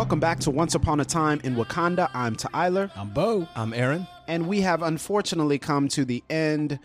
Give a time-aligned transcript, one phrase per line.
[0.00, 2.08] Welcome back to Once Upon a Time in Wakanda.
[2.14, 3.46] I'm Tyler, I'm Bo.
[3.54, 4.06] I'm Aaron.
[4.26, 6.78] and we have unfortunately come to the end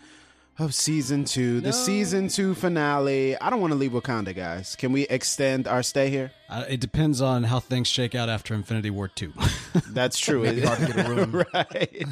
[0.60, 3.38] of season two, the season two finale.
[3.38, 4.76] I don't want to leave Wakanda, guys.
[4.76, 6.34] Can we extend our stay here?
[6.48, 9.34] Uh, it depends on how things shake out after Infinity War 2.
[9.90, 10.44] That's true.
[10.44, 11.44] Maybe hard to get a room.
[11.54, 12.06] right.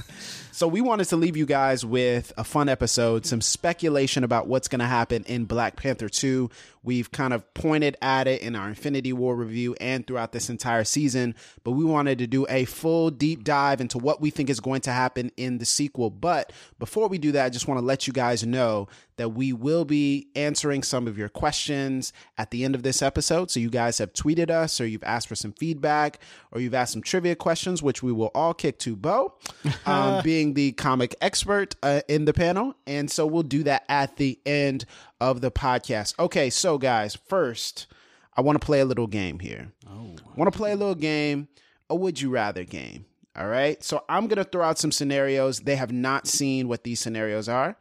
[0.52, 4.68] So we wanted to leave you guys with a fun episode, some speculation about what's
[4.68, 6.50] going to happen in Black Panther 2.
[6.84, 10.84] We've kind of pointed at it in our Infinity War review and throughout this entire
[10.84, 14.60] season, but we wanted to do a full deep dive into what we think is
[14.60, 16.10] going to happen in the sequel.
[16.10, 19.54] But before we do that, I just want to let you guys know that we
[19.54, 23.52] will be answering some of your questions at the end of this episode.
[23.52, 26.20] So you guys have tweeted us or you've asked for some feedback
[26.52, 29.36] or you've asked some trivia questions, which we will all kick to Bo,
[29.86, 32.76] um, being the comic expert uh, in the panel.
[32.88, 34.86] And so we'll do that at the end
[35.20, 36.18] of the podcast.
[36.20, 37.88] Okay, so guys, first,
[38.36, 39.72] I want to play a little game here.
[39.88, 40.16] Oh.
[40.18, 41.48] I want to play a little game,
[41.90, 43.06] a would you rather game.
[43.36, 43.84] All right.
[43.84, 45.62] So I'm going to throw out some scenarios.
[45.62, 47.76] They have not seen what these scenarios are.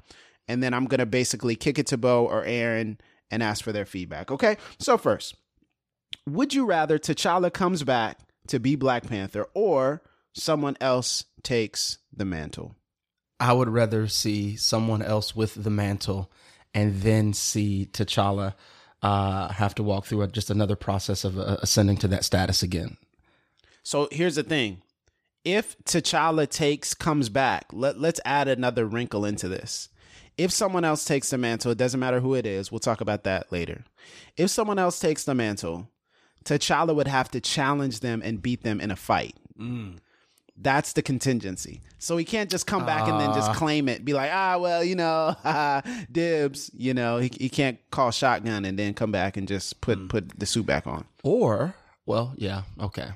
[0.53, 2.99] And then I'm going to basically kick it to Bo or Aaron
[3.31, 4.31] and ask for their feedback.
[4.31, 4.59] Okay.
[4.79, 5.35] So, first,
[6.27, 10.03] would you rather T'Challa comes back to be Black Panther or
[10.35, 12.77] someone else takes the mantle?
[13.41, 16.31] I would rather see someone else with the mantle
[16.75, 18.55] and then see T'Challa
[19.03, 22.99] uh, have to walk through just another process of uh, ascending to that status again.
[23.83, 24.83] So here's the thing.
[25.45, 29.89] If T'Challa takes comes back, let, let's add another wrinkle into this.
[30.39, 32.73] If someone else takes the mantle, it doesn't matter who it is.
[32.73, 33.85] We'll talk about that later.
[34.37, 35.89] If someone else takes the mantle,
[36.45, 39.37] T'Challa would have to challenge them and beat them in a fight.
[39.59, 39.99] Mm.
[40.57, 41.81] That's the contingency.
[41.99, 43.55] So he can't just come back and then just ah.
[43.55, 45.35] claim it, be like, ah, well, you know,
[46.13, 46.71] dibs.
[46.75, 50.09] You know, he, he can't call shotgun and then come back and just put mm.
[50.09, 51.05] put the suit back on.
[51.23, 51.75] Or,
[52.07, 53.11] well, yeah, okay.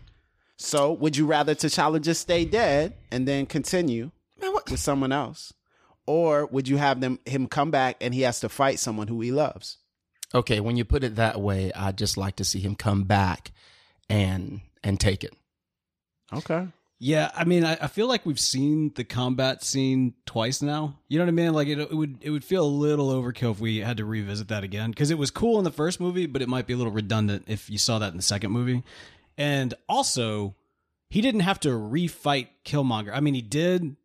[0.57, 4.11] So, would you rather T'Challa just stay dead and then continue
[4.41, 5.53] with someone else,
[6.07, 9.21] or would you have them him come back and he has to fight someone who
[9.21, 9.79] he loves?
[10.35, 13.53] Okay, when you put it that way, I'd just like to see him come back
[14.09, 15.35] and and take it.
[16.33, 16.67] Okay.
[16.99, 20.99] yeah, I mean, I, I feel like we've seen the combat scene twice now.
[21.09, 21.53] You know what I mean?
[21.53, 24.49] Like it, it would it would feel a little overkill if we had to revisit
[24.49, 26.77] that again because it was cool in the first movie, but it might be a
[26.77, 28.83] little redundant if you saw that in the second movie.
[29.39, 30.55] And also,
[31.11, 33.13] he didn't have to refight Killmonger.
[33.15, 33.97] I mean, he did,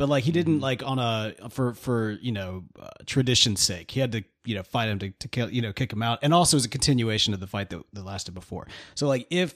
[0.00, 3.90] but like he didn't like on a for for you know uh, tradition's sake.
[3.90, 6.20] He had to you know fight him to to kill you know kick him out,
[6.22, 8.66] and also as a continuation of the fight that, that lasted before.
[8.94, 9.54] So like if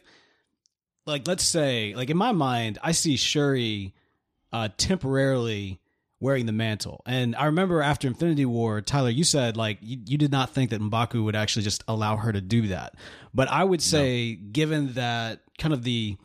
[1.06, 3.94] like let's say like in my mind, I see Shuri
[4.52, 5.80] uh temporarily
[6.20, 7.00] wearing the mantle.
[7.06, 10.68] And I remember after Infinity War, Tyler, you said like you, you did not think
[10.70, 12.96] that Mbaku would actually just allow her to do that.
[13.32, 16.18] But I would say, given that kind of the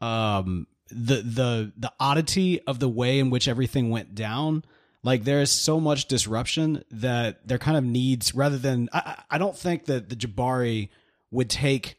[0.00, 4.64] um the the the oddity of the way in which everything went down,
[5.02, 9.56] like there's so much disruption that there kind of needs rather than I, I don't
[9.56, 10.88] think that the Jabari
[11.30, 11.96] would take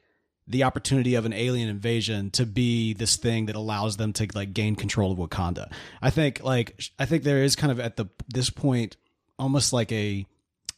[0.47, 4.53] the opportunity of an alien invasion to be this thing that allows them to like
[4.53, 5.71] gain control of Wakanda.
[6.01, 8.95] I think like I think there is kind of at the this point
[9.37, 10.25] almost like a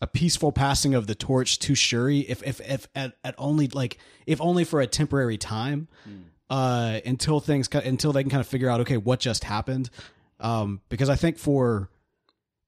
[0.02, 4.00] a peaceful passing of the torch to Shuri if if if at, at only like
[4.26, 6.22] if only for a temporary time hmm.
[6.50, 9.90] Uh until things until they can kind of figure out okay what just happened
[10.40, 11.90] um because I think for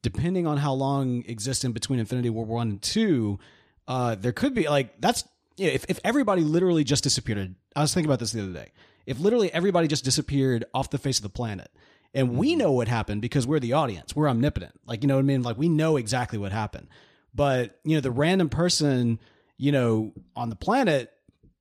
[0.04, 3.40] depending on how long exists in between Infinity War 1 and 2
[3.88, 5.24] uh there could be like that's
[5.58, 8.72] yeah, if, if everybody literally just disappeared, I was thinking about this the other day.
[9.06, 11.70] If literally everybody just disappeared off the face of the planet,
[12.14, 14.74] and we know what happened because we're the audience, we're omnipotent.
[14.86, 15.44] Like, you know what I mean?
[15.44, 16.88] Like, we know exactly what happened.
[17.34, 19.20] But, you know, the random person,
[19.58, 21.12] you know, on the planet,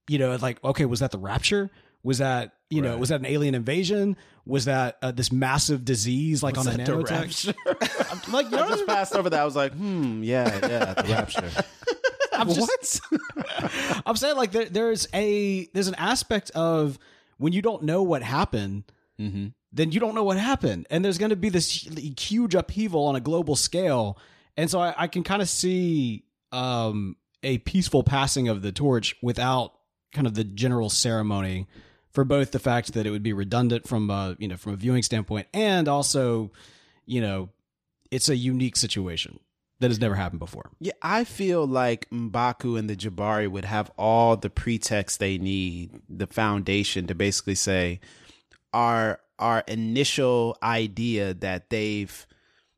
[0.09, 1.71] you know, like, okay, was that the rapture?
[2.03, 4.17] Was that, you know, was that an alien invasion?
[4.47, 7.55] Was that uh, this massive disease like on a that the nanotech?
[7.81, 8.33] rapture?
[8.33, 9.41] like, you know I just passed over that.
[9.41, 11.51] I was like, hmm, yeah, yeah, the rapture.
[12.33, 13.01] I'm just,
[14.07, 16.99] I'm saying like there, there's a there's an aspect of
[17.37, 18.85] when you don't know what happened,
[19.19, 20.87] then you don't know what happened.
[20.91, 21.89] And there's going to be this
[22.19, 24.19] huge upheaval on a global scale.
[24.57, 29.17] And so I, I can kind of see um, a peaceful passing of the torch
[29.23, 29.73] without
[30.13, 31.67] kind of the general ceremony
[32.13, 34.77] for both the fact that it would be redundant from a, you know from a
[34.77, 36.51] viewing standpoint and also
[37.07, 37.49] you know
[38.11, 39.39] it's a unique situation
[39.81, 40.71] that has never happened before.
[40.79, 46.03] Yeah, I feel like Mbaku and the Jabari would have all the pretext they need,
[46.09, 48.01] the foundation to basically say
[48.73, 52.27] our our initial idea that they've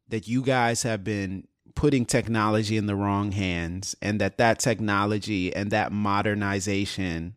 [0.08, 5.54] that you guys have been putting technology in the wrong hands and that that technology
[5.54, 7.34] and that modernization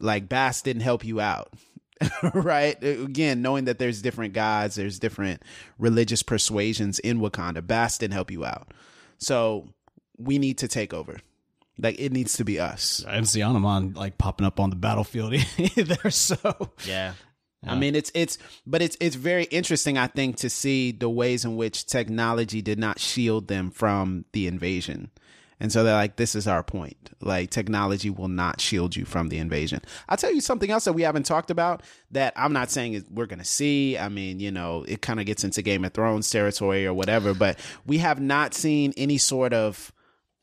[0.00, 1.52] like Bast didn't help you out.
[2.34, 2.82] right?
[2.82, 5.42] Again, knowing that there's different gods, there's different
[5.78, 8.72] religious persuasions in Wakanda, Bast didn't help you out.
[9.18, 9.68] So
[10.16, 11.18] we need to take over.
[11.80, 13.04] Like it needs to be us.
[13.06, 15.32] MC Hanuman like popping up on the battlefield
[15.76, 16.10] there.
[16.10, 17.14] So yeah.
[17.64, 21.44] I mean it's it's but it's it's very interesting I think to see the ways
[21.44, 25.10] in which technology did not shield them from the invasion.
[25.60, 27.10] And so they're like, this is our point.
[27.20, 29.80] Like, technology will not shield you from the invasion.
[30.08, 31.82] I'll tell you something else that we haven't talked about
[32.12, 33.98] that I'm not saying we're going to see.
[33.98, 37.34] I mean, you know, it kind of gets into Game of Thrones territory or whatever,
[37.34, 39.92] but we have not seen any sort of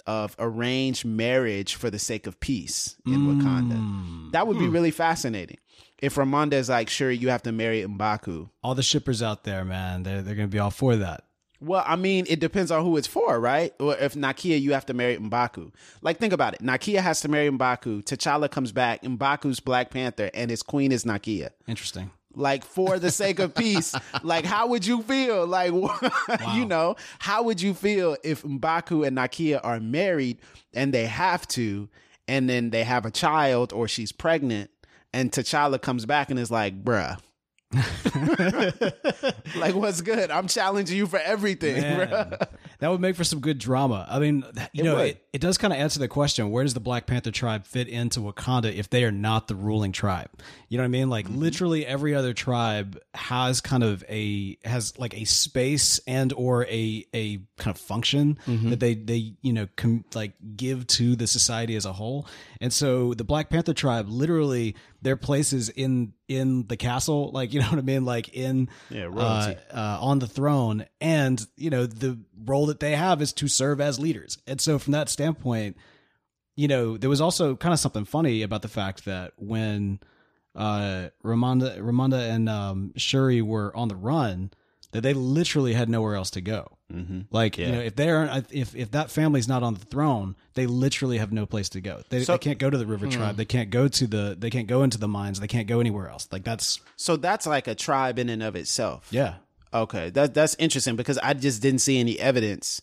[0.07, 3.73] of arranged marriage for the sake of peace in Wakanda.
[3.73, 4.31] Mm.
[4.33, 4.71] That would be hmm.
[4.71, 5.57] really fascinating.
[5.97, 8.49] If Ramonda is like, sure, you have to marry Mbaku.
[8.63, 11.23] all the shippers out there, man, they're they're going to be all for that.
[11.65, 13.73] Well, I mean, it depends on who it's for, right?
[13.79, 15.71] Or if Nakia, you have to marry Mbaku.
[16.03, 16.61] Like, think about it.
[16.61, 18.03] Nakia has to marry Mbaku.
[18.03, 19.01] T'Challa comes back.
[19.01, 21.49] Mbaku's Black Panther, and his queen is Nakia.
[21.67, 22.11] Interesting.
[22.35, 25.47] Like, for the sake of peace, like, how would you feel?
[25.47, 25.71] Like,
[26.53, 30.37] you know, how would you feel if Mbaku and Nakia are married
[30.73, 31.89] and they have to,
[32.27, 34.69] and then they have a child or she's pregnant,
[35.13, 37.17] and T'Challa comes back and is like, bruh.
[39.55, 40.31] like what's good?
[40.31, 41.81] I'm challenging you for everything.
[42.79, 44.05] That would make for some good drama.
[44.09, 44.43] I mean,
[44.73, 45.05] you It know, would.
[45.05, 47.87] it, it does kind of answer the question: Where does the Black Panther tribe fit
[47.87, 50.29] into Wakanda if they are not the ruling tribe?
[50.69, 51.09] You know what I mean?
[51.09, 51.39] Like mm-hmm.
[51.39, 57.05] literally every other tribe has kind of a has like a space and or a
[57.13, 58.69] a kind of function mm-hmm.
[58.71, 62.27] that they they you know com- like give to the society as a whole.
[62.59, 67.61] And so the Black Panther tribe literally their places in in the castle, like you
[67.61, 71.85] know what I mean, like in Yeah, uh, uh, on the throne, and you know
[71.85, 74.39] the role that they have is to serve as leaders.
[74.47, 75.77] And so, from that standpoint,
[76.55, 79.99] you know, there was also kind of something funny about the fact that when
[80.55, 84.49] uh, Ramonda, Ramonda and um, Shuri were on the run,
[84.95, 86.77] that they literally had nowhere else to go.
[86.93, 87.21] Mm-hmm.
[87.31, 91.17] Like you know, if they're if if that family's not on the throne, they literally
[91.17, 92.01] have no place to go.
[92.09, 93.35] They, So- they can't go to the River Tribe.
[93.37, 94.35] They can't go to the.
[94.39, 95.39] They can't go into the mines.
[95.39, 96.27] They can't go anywhere else.
[96.31, 99.07] Like that's So that's like a tribe in and of itself.
[99.11, 99.35] yeah.
[99.73, 102.81] Okay, that that's interesting because I just didn't see any evidence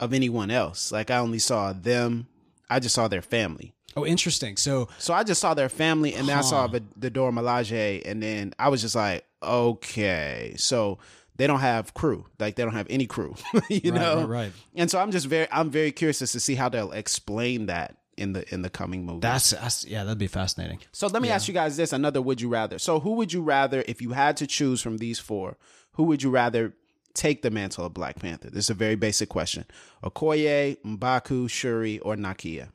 [0.00, 0.90] of anyone else.
[0.90, 2.26] Like I only saw them.
[2.68, 3.74] I just saw their family.
[3.94, 4.56] Oh, interesting.
[4.56, 8.02] So So I just saw their family, and then I saw the, the Dora Milaje,
[8.04, 10.98] and then I was just like, okay, so
[11.36, 13.34] they don't have crew, like they don't have any crew,
[13.68, 14.52] you Right, know, right, right.
[14.74, 17.96] And so I'm just very, I'm very curious as to see how they'll explain that
[18.18, 19.20] in the in the coming movie.
[19.20, 20.80] That's, that's yeah, that'd be fascinating.
[20.92, 22.78] So let me ask you guys this: another would you rather?
[22.78, 25.56] So who would you rather, if you had to choose from these four,
[25.92, 26.74] who would you rather
[27.14, 28.50] take the mantle of Black Panther?
[28.50, 29.64] This is a very basic question:
[30.04, 32.68] Okoye, Mbaku, Shuri, or Nakia?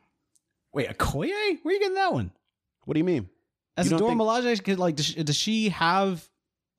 [0.74, 1.28] Wait, Okoye?
[1.62, 2.32] Where are you getting that one?
[2.86, 3.30] What do you mean?
[3.76, 6.28] As You a Dora think- Milaje, like, does she, does she have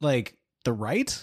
[0.01, 1.17] like the right?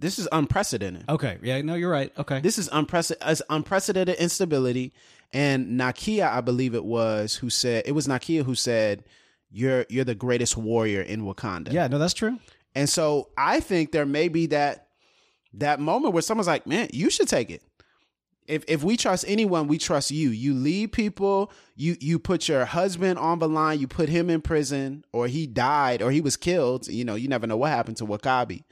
[0.00, 1.04] This is unprecedented.
[1.08, 2.10] Okay, yeah, no, you're right.
[2.18, 4.92] Okay, This is unprecedented, unprecedented instability.
[5.32, 9.04] And Nakia, I believe it was, who said it was Nakia who said,
[9.50, 12.38] "You're you're the greatest warrior in Wakanda." yeah, no, that's true.
[12.74, 14.88] And so I think there may be that
[15.54, 17.62] that moment where someone's like, "Man, you should take it."
[18.48, 20.30] If if we trust anyone, we trust you.
[20.30, 21.52] You lead people.
[21.76, 23.78] You you put your husband on the line.
[23.78, 26.88] You put him in prison, or he died, or he was killed.
[26.88, 28.64] You know, you never know what happened to W'Kabi,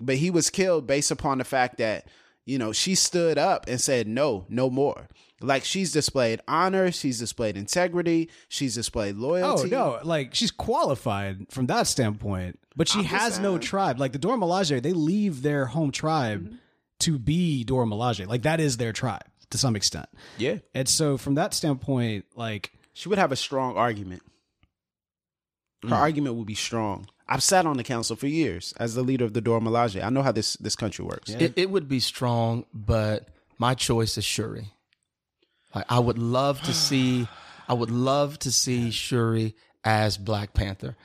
[0.00, 2.06] but he was killed based upon the fact that
[2.46, 5.08] you know she stood up and said, "No, no more."
[5.42, 9.74] Like she's displayed honor, she's displayed integrity, she's displayed loyalty.
[9.74, 13.98] Oh no, like she's qualified from that standpoint, but she I'm just has no tribe.
[13.98, 16.54] Like the Dora Milaje, they leave their home tribe Mm-hmm.
[17.00, 18.26] to be Dora Milaje.
[18.26, 20.06] Like that is their tribe to some extent.
[20.36, 24.22] Yeah, And so from that standpoint, like she would have a strong argument.
[25.88, 27.06] Her argument would be strong.
[27.30, 30.02] I've sat on the council for years as the leader of the Dora Milaje.
[30.04, 31.30] I know how this this country works.
[31.30, 34.72] It, it would be strong, but my choice is Shuri.
[35.74, 37.28] Like I would love to see,
[37.68, 40.96] I would love to see Shuri as Black Panther,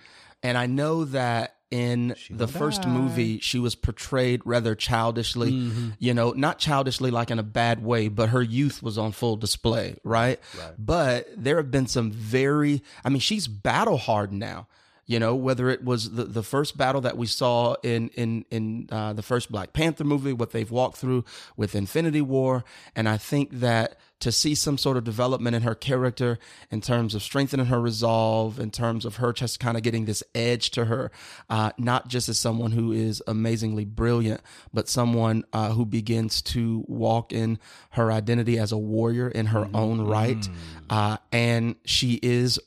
[0.44, 2.90] and I know that in the first die.
[2.90, 5.90] movie she was portrayed rather childishly, Mm-hmm.
[6.00, 9.36] you know, not childishly like in a bad way, but her youth was on full
[9.36, 10.40] display, right?
[10.78, 14.68] But there have been some very, I mean, she's battle hard now.
[15.08, 18.88] You know, whether it was the, the first battle that we saw in in in
[18.92, 22.64] uh, the first Black Panther movie, what they've walked through with Infinity War,
[22.96, 26.40] and I think that to see some sort of development in her character
[26.72, 30.24] in terms of strengthening her resolve, in terms of her just kind of getting this
[30.34, 31.12] edge to her,
[31.50, 34.42] uh, not just as someone who is amazingly brilliant,
[34.74, 37.60] but someone uh, who begins to walk in
[37.92, 40.50] her identity as a warrior in her own right,
[40.90, 42.58] uh, and she is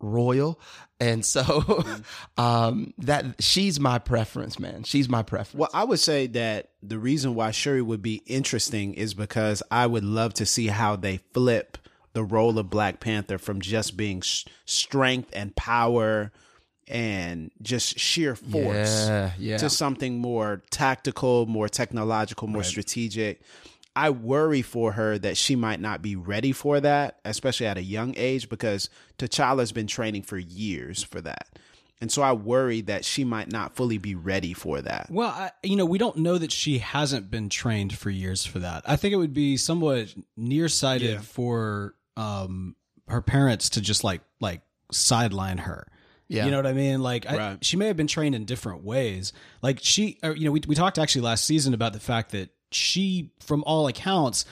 [0.00, 0.58] royal
[1.00, 1.82] and so
[2.36, 6.98] um that she's my preference man she's my preference Well, I would say that the
[6.98, 11.18] reason why Shuri would be interesting is because I would love to see how they
[11.32, 11.78] flip
[12.12, 16.32] the role of Black Panther from just being s- strength and power
[16.88, 19.56] and just sheer force Yeah, yeah.
[19.58, 23.40] to something more tactical, more technological, more strategic.
[23.96, 27.82] I worry for her that she might not be ready for that, especially at a
[27.82, 31.48] young age, because T'Challa's been training for years for that.
[32.00, 35.08] And so I worry that she might not fully be ready for that.
[35.10, 38.60] Well, I, you know, we don't know that she hasn't been trained for years for
[38.60, 38.84] that.
[38.86, 41.20] I think it would be somewhat nearsighted Yeah.
[41.20, 42.74] for um,
[43.08, 45.86] her parents to just like like sideline her.
[46.28, 46.44] Yeah.
[46.44, 47.02] You know what I mean?
[47.02, 49.32] Like, I, she may have been trained in different ways.
[49.62, 52.50] Like, she, or, you know, we, we talked actually last season about the fact that
[52.70, 54.44] she, from all accounts,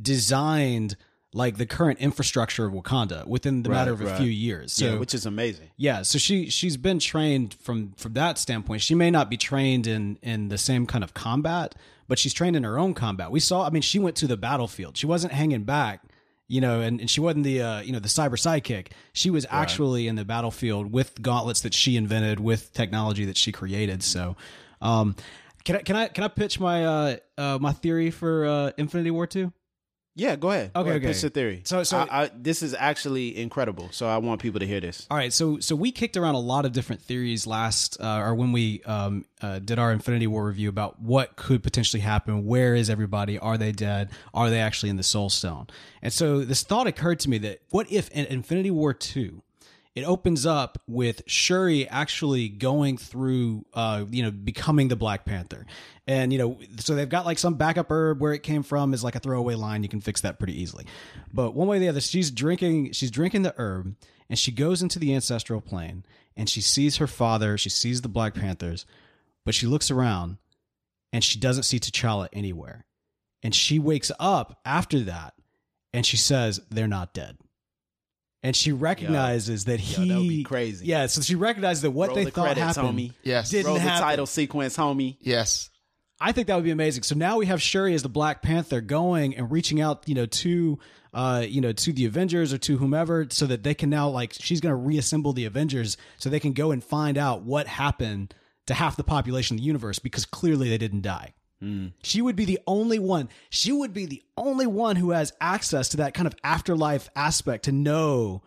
[0.00, 0.96] designed
[1.32, 4.16] like the current infrastructure of Wakanda within the matter of a right.
[4.16, 4.72] few years.
[4.72, 5.68] So, yeah, which is amazing.
[5.76, 8.80] yeah, so she she's been trained from from that standpoint.
[8.80, 11.74] She may not be trained in in the same kind of combat,
[12.08, 13.30] but she's trained in her own combat.
[13.30, 14.96] We saw, I mean, she went to the battlefield.
[14.96, 16.02] She wasn't hanging back,
[16.48, 18.88] you know, and, and she wasn't the uh, you know the cyber sidekick.
[19.12, 23.52] She was actually in the battlefield with gauntlets that she invented, with technology that she
[23.52, 24.02] created.
[24.02, 24.36] So,
[24.80, 25.16] um,
[25.66, 29.10] can I can I can I pitch my uh, uh my theory for uh, Infinity
[29.10, 29.52] War two?
[30.18, 30.72] Yeah, go ahead.
[30.72, 31.12] Go Okay, ahead, okay.
[31.12, 31.60] Pitch the theory.
[31.64, 33.90] So- so- I, I, this is actually incredible.
[33.90, 35.06] So I want people to hear this.
[35.10, 38.34] All right, so so we kicked around a lot of different theories last, uh, or
[38.34, 42.46] when we um, uh, did our Infinity War review about what could potentially happen.
[42.46, 43.38] Where is everybody?
[43.38, 44.08] Are they dead?
[44.32, 45.66] Are they actually in the Soul Stone?
[46.00, 49.42] And so this thought occurred to me that what if in Infinity War two,
[49.96, 55.64] it opens up with Shuri actually going through, uh, you know, becoming the Black Panther,
[56.06, 59.02] and you know, so they've got like some backup herb where it came from is
[59.02, 59.82] like a throwaway line.
[59.82, 60.84] You can fix that pretty easily,
[61.32, 63.96] but one way or the other, she's drinking, she's drinking the herb,
[64.28, 66.04] and she goes into the ancestral plane,
[66.36, 68.84] and she sees her father, she sees the Black Panthers,
[69.46, 70.36] but she looks around,
[71.10, 72.84] and she doesn't see T'Challa anywhere,
[73.42, 75.32] and she wakes up after that,
[75.94, 77.38] and she says they're not dead
[78.42, 80.86] and she recognizes that Yo, he that would be crazy.
[80.86, 83.12] Yeah, so she recognizes that what Roll they the thought credits, happened homie.
[83.22, 84.02] yes didn't Roll the happen.
[84.02, 85.16] title sequence, homie.
[85.20, 85.70] yes
[86.18, 87.02] I think that would be amazing.
[87.02, 90.24] So now we have Shuri as the Black Panther going and reaching out, you know,
[90.24, 90.78] to
[91.12, 94.32] uh, you know, to the Avengers or to whomever so that they can now like
[94.32, 98.34] she's going to reassemble the Avengers so they can go and find out what happened
[98.66, 101.34] to half the population of the universe because clearly they didn't die.
[101.62, 101.92] Mm.
[102.02, 103.28] She would be the only one.
[103.48, 107.64] She would be the only one who has access to that kind of afterlife aspect
[107.64, 108.42] to know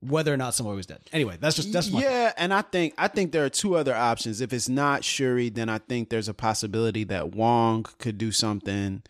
[0.00, 1.00] whether or not somebody was dead.
[1.12, 3.94] Anyway, that's just that's my yeah, and I think I think there are two other
[3.94, 4.40] options.
[4.40, 9.02] If it's not Shuri, then I think there's a possibility that Wong could do something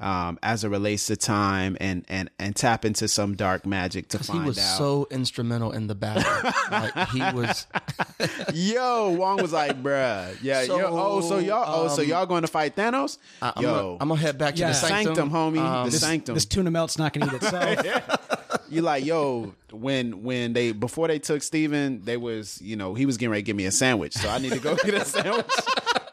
[0.00, 4.18] um, as it relates to time and and and tap into some dark magic to
[4.18, 4.42] find out.
[4.42, 4.78] he was out.
[4.78, 6.22] so instrumental in the battle
[6.70, 7.66] like he was
[8.54, 12.26] Yo, Wong was like, bruh, yeah, So, yo, oh, so y'all, oh, so um, y'all
[12.26, 13.18] going to fight Thanos?
[13.42, 14.68] I- I'm yo, gonna, I'm gonna head back to Yeah.
[14.68, 16.34] the sanctum, sanctum, homie, Um, the this, sanctum.
[16.34, 18.60] this tuna melt's not going to eat itself.
[18.70, 23.06] you like, yo, when when they before they took Stephen, they was, you know, he
[23.06, 24.14] was getting ready to give me a sandwich.
[24.14, 25.46] So I need to go get a sandwich.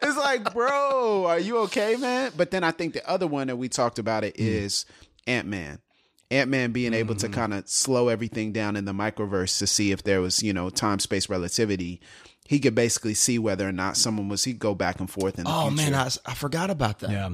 [0.06, 2.32] It's like, bro, are you okay, man?
[2.36, 4.44] But then I think the other one that we talked about it hmm.
[4.44, 4.86] is
[5.28, 5.80] Ant Man.
[6.32, 7.34] Ant Man being able to hmm.
[7.34, 10.70] kind of slow everything down in the microverse to see if there was, you know,
[10.70, 12.02] time space relativity.
[12.48, 14.44] He could basically see whether or not someone was.
[14.44, 15.92] He'd go back and forth in the oh future.
[15.92, 17.30] man I, I forgot about that yeah.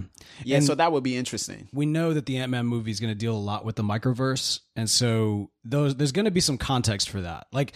[0.46, 0.58] yeah.
[0.58, 1.68] And- so that would be interesting.
[1.74, 3.84] we know that the Ant Man movie is going to deal a lot with the
[3.84, 7.48] microverse, and so those there's going to be some context for that.
[7.52, 7.74] Like,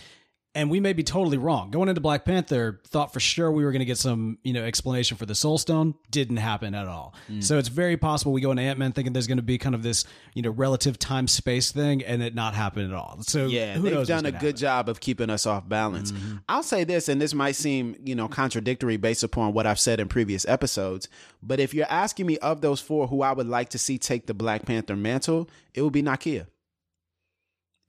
[0.56, 1.70] and we may be totally wrong.
[1.70, 4.64] Going into Black Panther, thought for sure we were going to get some you know
[4.64, 5.96] explanation for the Soul Stone.
[6.10, 7.14] Didn't happen at all.
[7.28, 7.42] Hmm.
[7.42, 9.76] So it's very possible we go into Ant Man thinking there's going to be kind
[9.76, 13.18] of this you know relative time space thing, and it not happen at all.
[13.22, 16.14] So Yeah, who they've done a good gonna job of keeping us off balance.
[16.14, 16.38] Mm-hmm.
[16.48, 20.00] I'll say this, and this might seem, you know, contradictory based upon what I've said
[20.00, 21.10] in previous episodes,
[21.44, 24.26] but if you're asking me of those four who I would like to see take
[24.26, 26.48] the Black Panther mantle, it would be Nakia.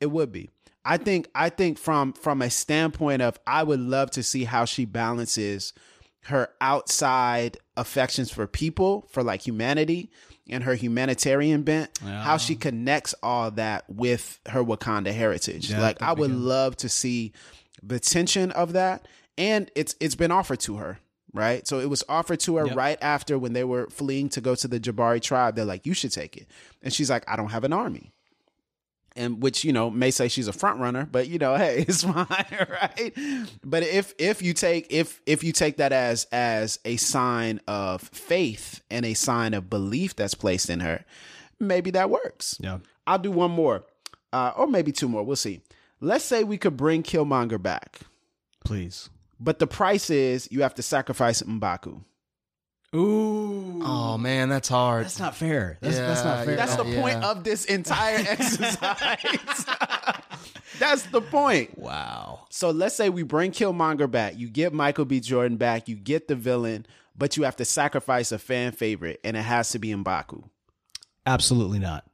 [0.01, 0.51] It would be.
[0.87, 4.65] I think I think from from a standpoint of I would love to see how
[4.65, 5.73] she balances
[6.27, 10.11] her outside affections for people, for like humanity
[10.49, 15.71] and her humanitarian bent, how she connects all that with her Wakanda heritage.
[15.71, 16.39] Yeah, like I would good.
[16.39, 17.33] love to see
[17.83, 19.07] the tension of that.
[19.39, 20.99] And it's it's been offered to her,
[21.33, 21.67] right?
[21.67, 22.77] So it was offered to her Yep.
[22.77, 25.57] right after when they were fleeing to go to the Jabari tribe.
[25.57, 26.47] They're like, you should take it.
[26.83, 28.13] And she's like, I don't have an army
[29.17, 32.03] and which you know may say she's a front runner but you know hey it's
[32.05, 32.27] fine
[32.71, 33.13] right?
[33.65, 38.03] But if if you take if if you take that as as a sign of
[38.03, 41.05] faith and a sign of belief that's placed in her
[41.59, 42.57] maybe that works.
[42.61, 42.79] Yeah.
[43.07, 43.85] i'll do one more
[44.33, 45.61] uh or maybe two more we'll see.
[46.01, 48.01] Let's say we could bring killmonger back.
[48.65, 49.09] Please.
[49.41, 52.03] but the price is you have to sacrifice mbaku
[52.95, 53.81] Ooh.
[53.83, 55.05] Oh man, that's hard.
[55.05, 55.79] That's not fair.
[55.81, 56.57] That's, that's not fair.
[56.57, 57.01] that's the Yeah.
[57.01, 59.67] point of this entire exercise
[60.79, 62.45] that's the point wow.
[62.51, 64.39] So let's say we bring Killmonger back.
[64.39, 65.21] You get Michael B.
[65.21, 65.89] Jordan back.
[65.89, 69.71] You get the villain, but you have to sacrifice a fan favorite, and it has
[69.71, 70.45] to be Mbaku.
[71.27, 72.05] Absolutely not.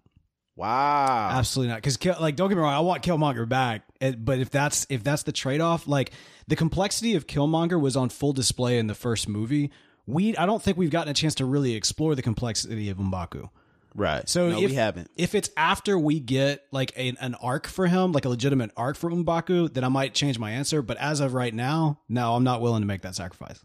[0.57, 1.31] Wow.
[1.33, 1.83] Absolutely not.
[1.83, 3.83] Because like, don't get me wrong, I want Killmonger back.
[4.01, 6.13] But if that's if that's the trade off, like
[6.49, 9.71] the complexity of Killmonger was on full display in the first movie.
[10.07, 13.51] We I don't think we've gotten a chance to really explore the complexity of M'Baku.
[13.95, 14.27] Right.
[14.29, 15.11] So no, if, we haven't.
[15.17, 18.97] If it's after we get like a, an arc for him, like a legitimate arc
[18.97, 20.83] for M'Baku, then I might change my answer.
[20.83, 23.63] But as of right now, no, I'm not willing to make that sacrifice.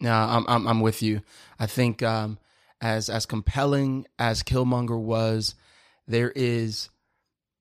[0.00, 1.20] No, I'm I'm I'm with you.
[1.58, 2.38] I think um,
[2.80, 5.54] as as compelling as Killmonger was,
[6.06, 6.88] there is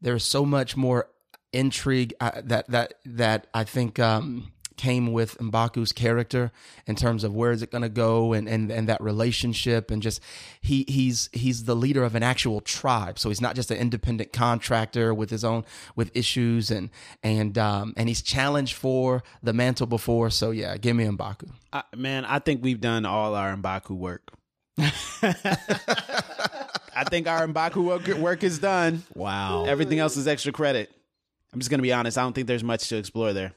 [0.02, 1.10] there's so much more
[1.52, 6.52] intrigue uh, that that that I think um, came with Mbaku's character
[6.88, 10.02] in terms of where is it going to go and, and and that relationship and
[10.02, 10.22] just
[10.62, 14.32] he he's he's the leader of an actual tribe so he's not just an independent
[14.32, 15.66] contractor with his own
[15.98, 16.90] with issues and
[17.22, 21.84] and um and he's challenged for the mantle before so yeah give me Mbaku I,
[21.96, 24.32] man, I think we've done all our Mbaku work.
[24.80, 25.36] I
[27.10, 29.04] think our Mbaku work, work is done.
[29.14, 29.66] Wow.
[29.66, 30.92] Everything else is extra credit.
[31.54, 32.18] I'm just going to be honest.
[32.18, 33.54] I don't think there's much to explore there.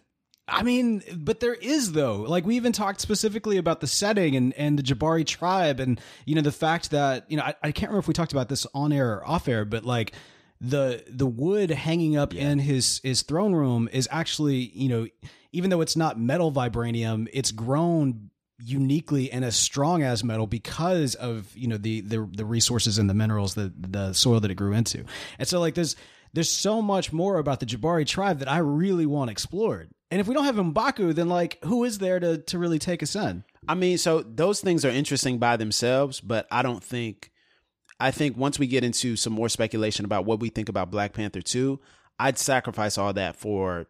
[0.48, 2.22] I mean, but there is though.
[2.22, 6.34] Like we even talked specifically about the setting and and the Jabari tribe, and you
[6.34, 8.66] know the fact that you know I, I can't remember if we talked about this
[8.74, 10.12] on air or off air, but like
[10.60, 15.06] the the wood hanging up in his his throne room is actually you know
[15.52, 18.30] even though it's not metal vibranium, it's grown
[18.64, 23.08] uniquely and as strong as metal because of you know the the the resources and
[23.08, 25.04] the minerals the the soil that it grew into,
[25.38, 25.94] and so like there's
[26.32, 29.90] there's so much more about the Jabari tribe that I really want explored.
[30.12, 33.02] And if we don't have Mbaku, then like who is there to to really take
[33.02, 33.44] us in?
[33.66, 37.30] I mean, so those things are interesting by themselves, but I don't think.
[37.98, 41.12] I think once we get into some more speculation about what we think about Black
[41.12, 41.78] Panther 2,
[42.18, 43.86] I'd sacrifice all that for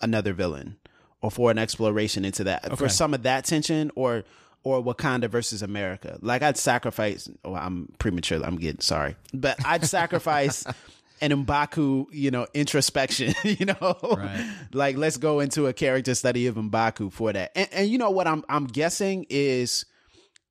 [0.00, 0.76] another villain
[1.20, 2.78] or for an exploration into that.
[2.78, 4.24] For some of that tension or
[4.62, 6.18] or Wakanda versus America.
[6.22, 9.16] Like I'd sacrifice oh, I'm premature, I'm getting sorry.
[9.34, 10.64] But I'd sacrifice
[11.20, 13.96] an Mbaku, you know, introspection, you know.
[14.02, 14.54] Right.
[14.72, 17.52] like let's go into a character study of Mbaku for that.
[17.54, 19.84] And, and you know what I'm I'm guessing is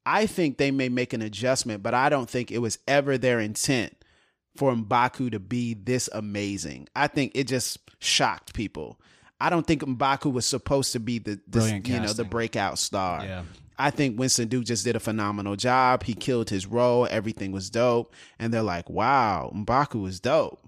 [0.05, 3.39] I think they may make an adjustment, but I don't think it was ever their
[3.39, 3.95] intent
[4.55, 6.87] for Mbaku to be this amazing.
[6.95, 8.99] I think it just shocked people.
[9.39, 13.25] I don't think Mbaku was supposed to be the, the you know the breakout star.
[13.25, 13.43] Yeah.
[13.77, 16.03] I think Winston Duke just did a phenomenal job.
[16.03, 17.07] He killed his role.
[17.09, 18.13] Everything was dope.
[18.39, 20.59] And they're like, wow, Mbaku is dope.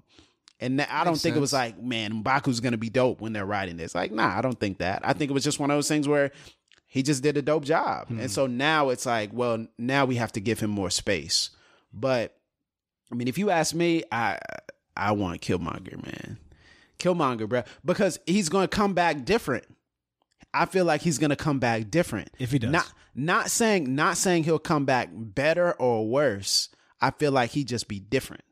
[0.59, 3.31] And I don't Makes think it was like, man, Mbaku's going to be dope when
[3.31, 3.93] they're writing this.
[3.93, 5.01] Like, nah, I don't think that.
[5.03, 6.31] I think it was just one of those things where
[6.87, 8.07] he just did a dope job.
[8.09, 8.27] And hmm.
[8.27, 11.51] so now it's like, well, now we have to give him more space.
[11.93, 12.35] But
[13.11, 14.39] I mean, if you ask me, I
[14.95, 16.39] I want Killmonger, man.
[16.99, 19.65] Killmonger, bro, because he's going to come back different.
[20.53, 22.29] I feel like he's going to come back different.
[22.39, 22.71] If he does.
[22.71, 26.69] Not not saying not saying he'll come back better or worse.
[27.01, 28.43] I feel like he'd just be different.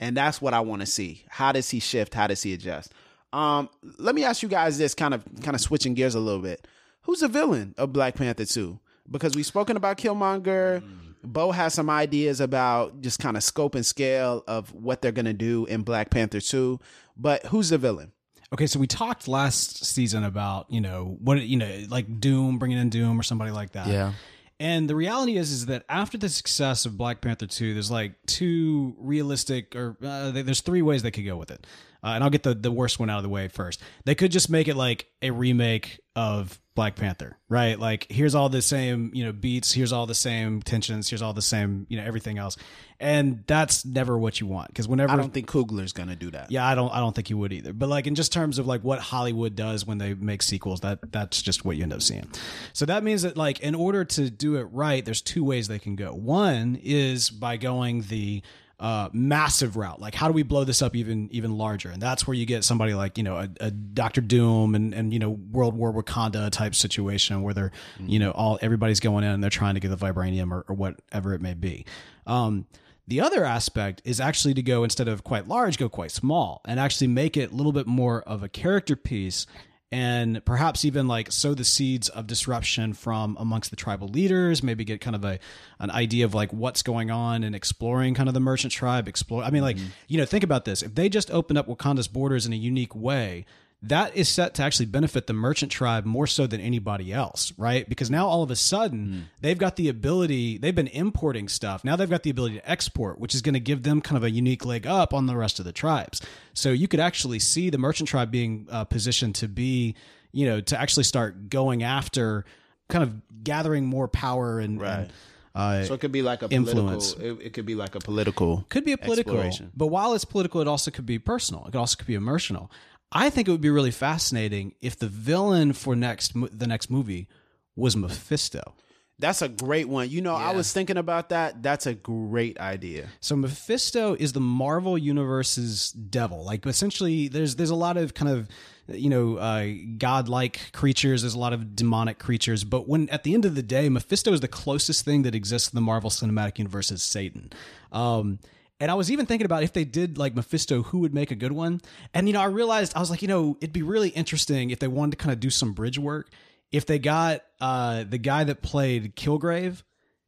[0.00, 1.24] And that's what I want to see.
[1.28, 2.14] How does he shift?
[2.14, 2.92] How does he adjust?
[3.32, 3.68] Um,
[3.98, 6.66] let me ask you guys this kind of kind of switching gears a little bit.
[7.02, 8.78] Who's the villain of Black Panther 2?
[9.10, 10.82] Because we've spoken about Killmonger.
[11.24, 15.32] Bo has some ideas about just kind of scope and scale of what they're gonna
[15.32, 16.78] do in Black Panther 2.
[17.16, 18.12] But who's the villain?
[18.52, 22.78] Okay, so we talked last season about you know what you know like Doom bringing
[22.78, 23.88] in Doom or somebody like that.
[23.88, 24.12] Yeah.
[24.60, 28.14] And the reality is, is that after the success of Black Panther two, there's like
[28.26, 31.64] two realistic, or uh, there's three ways they could go with it.
[32.02, 33.80] Uh, and I'll get the the worst one out of the way first.
[34.04, 37.76] They could just make it like a remake of Black Panther, right?
[37.76, 41.32] Like here's all the same, you know, beats, here's all the same tensions, here's all
[41.32, 42.56] the same, you know, everything else.
[43.00, 46.52] And that's never what you want because whenever I don't think Coogler's gonna do that.
[46.52, 47.72] yeah, I don't I don't think he would either.
[47.72, 51.10] But like in just terms of like what Hollywood does when they make sequels, that
[51.10, 52.30] that's just what you end up seeing.
[52.74, 55.80] So that means that like in order to do it right, there's two ways they
[55.80, 56.12] can go.
[56.12, 58.40] One is by going the
[58.80, 60.00] uh, massive route.
[60.00, 61.90] Like, how do we blow this up even even larger?
[61.90, 65.12] And that's where you get somebody like you know a, a Doctor Doom and and
[65.12, 69.30] you know World War Wakanda type situation where they're you know all everybody's going in
[69.30, 71.84] and they're trying to get the vibranium or, or whatever it may be.
[72.26, 72.66] Um,
[73.08, 76.78] the other aspect is actually to go instead of quite large, go quite small and
[76.78, 79.46] actually make it a little bit more of a character piece
[79.90, 84.84] and perhaps even like sow the seeds of disruption from amongst the tribal leaders, maybe
[84.84, 85.38] get kind of a
[85.78, 89.42] an idea of like what's going on and exploring kind of the merchant tribe, explore
[89.42, 89.88] I mean like, mm-hmm.
[90.08, 90.82] you know, think about this.
[90.82, 93.46] If they just opened up Wakanda's borders in a unique way,
[93.80, 97.88] that is set to actually benefit the merchant tribe more so than anybody else, right?
[97.88, 101.84] Because now all of a sudden they've got the ability, they've been importing stuff.
[101.84, 104.24] Now they've got the ability to export, which is going to give them kind of
[104.24, 106.20] a unique leg up on the rest of the tribes.
[106.54, 109.94] So you could actually see the merchant tribe being uh, positioned to be,
[110.32, 112.44] you know, to actually start going after
[112.88, 115.00] kind of gathering more power and, Right.
[115.02, 115.12] and
[115.54, 117.14] uh, So it could be like a Influence.
[117.14, 117.40] political.
[117.42, 118.66] It, it could be like a political.
[118.70, 119.40] could be a political,
[119.76, 121.64] but while it's political, it also could be personal.
[121.66, 122.72] It also could be emotional.
[123.10, 127.28] I think it would be really fascinating if the villain for next the next movie
[127.74, 128.74] was Mephisto.
[129.20, 130.10] That's a great one.
[130.10, 131.60] You know, I was thinking about that.
[131.60, 133.08] That's a great idea.
[133.18, 136.44] So Mephisto is the Marvel universe's devil.
[136.44, 138.48] Like essentially, there's there's a lot of kind of
[138.86, 139.66] you know uh,
[139.96, 141.22] godlike creatures.
[141.22, 142.62] There's a lot of demonic creatures.
[142.62, 145.72] But when at the end of the day, Mephisto is the closest thing that exists
[145.72, 147.50] in the Marvel Cinematic Universe is Satan.
[147.90, 148.38] Um,
[148.80, 151.34] and I was even thinking about if they did like Mephisto, who would make a
[151.34, 151.80] good one?
[152.14, 154.78] And you know, I realized I was like, you know, it'd be really interesting if
[154.78, 156.30] they wanted to kind of do some bridge work.
[156.70, 159.82] If they got uh, the guy that played Kilgrave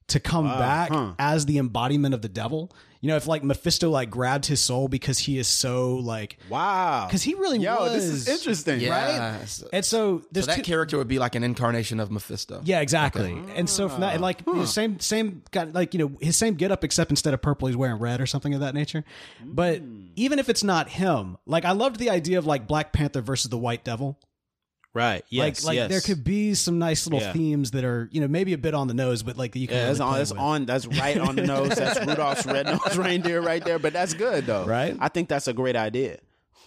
[0.08, 2.72] to come back as the embodiment of the devil.
[3.02, 7.06] You know, if like Mephisto like grabbed his soul because he is so like Wow.
[7.06, 8.80] because he really Yo, was this is interesting.
[8.80, 9.38] Yeah.
[9.38, 9.48] right?
[9.48, 12.60] So, And so so that two, character would be like an incarnation of Mephisto.
[12.64, 13.32] yeah, exactly.
[13.56, 16.36] And so from that, and like you know, same same got like you know his
[16.36, 19.04] same get up except instead of purple he's wearing red or something of that nature.
[19.42, 20.08] But hmm.
[20.16, 23.48] even if it's not him, like I loved the idea of like Black Panther versus
[23.50, 24.18] the White Devil.
[24.92, 25.24] Right.
[25.28, 25.62] Yes.
[25.62, 25.90] like like yes.
[25.90, 27.32] there could be some nice little Yeah.
[27.32, 29.76] themes that are you know maybe a bit on the nose, but like you can
[29.76, 30.16] Yeah, really that's on.
[30.18, 30.66] That's on.
[30.66, 31.76] That's right on the nose.
[31.76, 33.78] That's Rudolph's red-nosed reindeer right there.
[33.78, 34.64] But that's good though.
[34.66, 34.96] Right?
[34.98, 36.18] I think that's a great idea.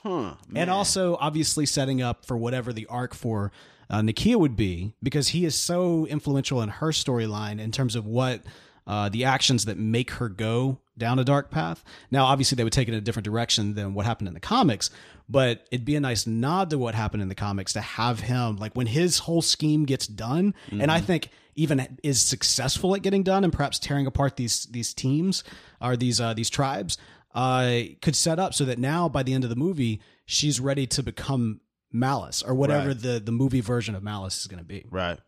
[0.03, 0.33] Huh.
[0.53, 3.53] and also obviously setting up for whatever the arc for
[3.89, 8.05] uh, Nakia would be because he is so influential in her storyline in terms of
[8.05, 8.41] what
[8.87, 11.83] uh, the actions that make her go down a dark path.
[12.11, 14.39] Now, obviously, they would take it in a different direction than what happened in the
[14.39, 14.89] comics,
[15.27, 18.57] but it'd be a nice nod to what happened in the comics to have him
[18.57, 23.23] like when his whole scheme gets done, and I think even is successful at getting
[23.23, 25.43] done and perhaps tearing apart these these teams
[25.81, 26.97] or these uh, these tribes
[27.35, 30.85] uh, could set up so that now by the end of the movie she's ready
[30.87, 31.59] to become
[31.91, 32.99] Malice or whatever Right.
[32.99, 34.85] the the movie version of Malice is going to be.
[34.89, 35.19] right.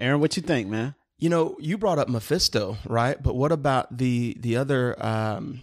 [0.00, 0.94] Aaron, what you think, man?
[1.18, 3.22] You know, you brought up Mephisto, right?
[3.22, 5.62] But what about the the other um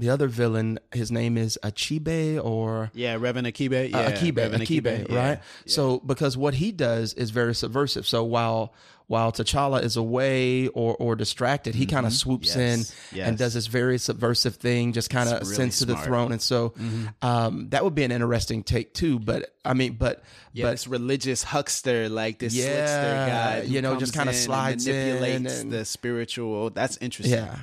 [0.00, 0.78] the other villain?
[0.92, 3.90] His name is Achebe or Yeah, Reverend Achebe.
[3.90, 5.40] Yeah, uh, Achebe, Achebe, yeah, right?
[5.66, 8.06] So because what he does is very subversive.
[8.08, 8.74] So while
[9.06, 12.60] while T'Challa is away or or distracted, he kind of swoops Mm-hmm.
[12.60, 13.28] Yes, in yes.
[13.28, 16.30] and does this very subversive thing, just kind of really ascends to the throne.
[16.32, 16.74] And so
[17.22, 19.18] um, that would be an interesting take too.
[19.18, 23.82] But I mean, but Yeah, but this religious huckster, like this Yeah, slickster guy, you
[23.82, 26.70] know, just in and slides in manipulates and- the spiritual.
[26.70, 27.36] That's interesting.
[27.38, 27.56] yeah.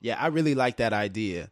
[0.00, 1.48] Yeah, I really like that idea.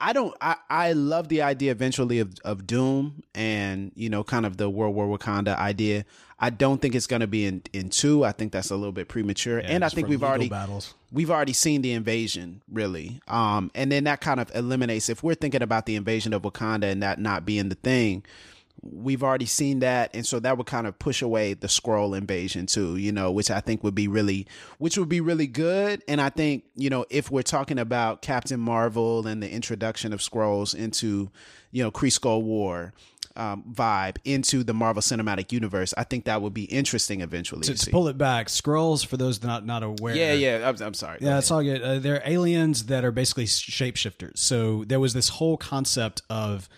[0.00, 0.34] I, don't.
[0.40, 4.68] I, I love the idea eventually of of Doom and you know kind of the
[4.68, 6.04] World War Wakanda idea.
[6.40, 8.24] I don't think it's going to be in in two.
[8.24, 10.94] I think that's a little bit premature, and I think we've already battles.
[11.10, 13.20] we've already seen the invasion really.
[13.28, 16.84] Um, and then that kind of eliminates if we're thinking about the invasion of Wakanda
[16.84, 18.24] and that not being the thing
[18.82, 22.66] we've already seen that and so that would kind of push away the Skrull invasion
[22.66, 24.46] too you know which i think would be really
[24.78, 28.60] which would be really good and i think you know if we're talking about captain
[28.60, 31.30] marvel and the introduction of Skrulls into
[31.72, 32.92] you know kree Skrull war
[33.36, 37.74] um, vibe into the marvel cinematic universe i think that would be interesting eventually To,
[37.74, 40.14] to pull it back, Skrulls for those not not aware.
[40.14, 41.82] yeah yeah I'm, I'm sorry Yeah, it's all good.
[41.82, 44.38] Uh, they're aliens that are basically shapeshifters.
[44.38, 46.68] So there was this whole concept of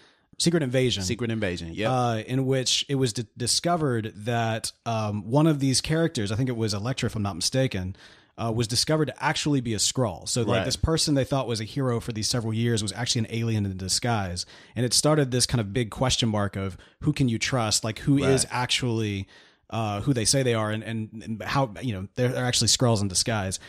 [0.40, 1.02] secret invasion.
[1.02, 5.80] secret invasion yeah uh, in which it was d- discovered that um, one of these
[5.80, 7.94] characters, I think it was Elektra, if I'm not mistaken,
[8.42, 10.26] uh, was discovered to actually be a Skrull.
[10.26, 10.64] So, like Right.
[10.64, 13.66] this person they thought was a hero for these several years was actually an alien
[13.66, 17.38] in disguise, and it started this kind of big question mark of who can you
[17.38, 17.84] trust?
[17.84, 19.28] Like, who is actually
[19.68, 22.68] uh, who they say they are and, and, and how you know they're, they're actually
[22.68, 23.60] Skrulls in disguise.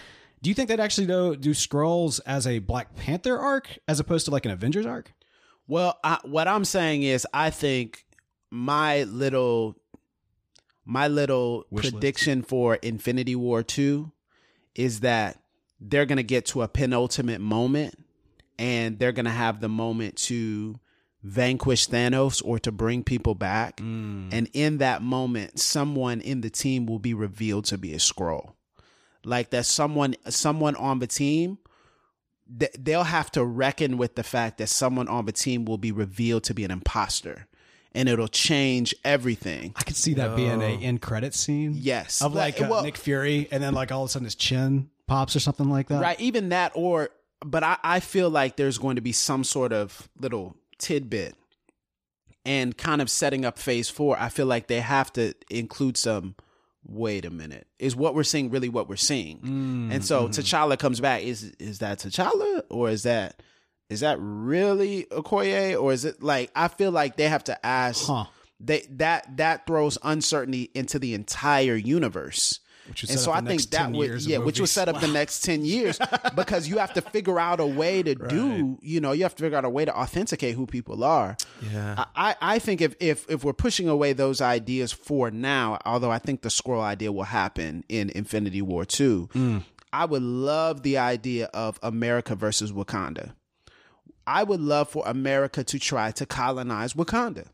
[0.41, 4.25] Do you think they'd actually do, do Skrulls as a Black Panther arc as opposed
[4.25, 5.11] to like an Avengers arc?
[5.71, 8.05] Well, I, what I'm saying is, I think
[8.49, 9.77] my little
[10.83, 11.93] my little Wish list.
[11.93, 14.11] prediction for Infinity War two
[14.75, 15.39] is that
[15.79, 17.95] they're gonna get to a penultimate moment,
[18.59, 20.77] and they're gonna have the moment to
[21.23, 24.27] vanquish Thanos or to bring people back, mm.
[24.29, 28.55] and in that moment, someone in the team will be revealed to be a Skrull,
[29.23, 31.59] like that someone someone on the team
[32.59, 35.91] th- they'll have to reckon with the fact that someone on the team will be
[35.91, 37.47] revealed to be an imposter
[37.93, 39.73] and it'll change everything.
[39.75, 41.73] I could see that being a end credit scene.
[41.75, 42.21] Yes.
[42.21, 44.35] of like Like, uh, well- Nick Fury, and then like all of a sudden his
[44.35, 46.01] chin pops or something like that.
[46.01, 47.09] Right, even that or
[47.43, 51.35] but I, I feel like there's going to be some sort of little tidbit
[52.45, 56.35] and kind of setting up phase four, I feel like they have to include some
[56.85, 57.67] wait a minute.
[57.79, 59.39] Is what we're seeing really what we're seeing?
[59.39, 60.31] Mm, and so mm-hmm.
[60.31, 61.23] T'Challa comes back.
[61.23, 63.41] Is is that T'Challa or is that
[63.89, 68.07] is that really Okoye or is it like I feel like they have to ask
[68.07, 68.25] Huh.
[68.59, 72.60] they that that throws uncertainty into the entire universe.
[72.91, 75.63] Which and so I think that would yeah, which would set up the next ten
[75.73, 75.97] years
[76.35, 79.43] because you have to figure out a way to do you know you have to
[79.43, 81.37] figure out a way to authenticate who people are.
[81.71, 82.05] Yeah.
[82.15, 86.19] I, I think if, if if we're pushing away those ideas for now, although I
[86.19, 89.29] think the Skrull idea will happen in Infinity War two,
[89.93, 93.31] I would love the idea of America versus Wakanda.
[94.27, 97.47] I would love for America to try to colonize Wakanda.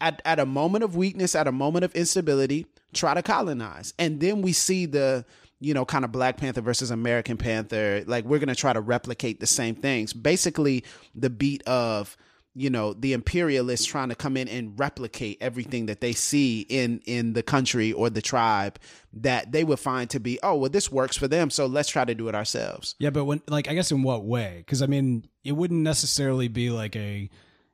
[0.00, 2.66] At at a moment of weakness, at a moment of instability,
[2.98, 3.94] try to colonize.
[3.98, 5.24] And then we see the,
[5.60, 8.04] you know, kind of Black Panther versus American Panther.
[8.06, 10.12] Like we're gonna try to replicate the same things.
[10.12, 10.84] Basically,
[11.14, 12.16] the beat of
[12.54, 17.00] you know the imperialists trying to come in and replicate everything that they see in
[17.04, 18.80] in the country or the tribe
[19.12, 22.04] that they would find to be oh well this works for them so let's try
[22.04, 24.54] to do it ourselves Yeah, but when like I guess in what way?
[24.58, 27.30] Because I mean, it wouldn't necessarily be like a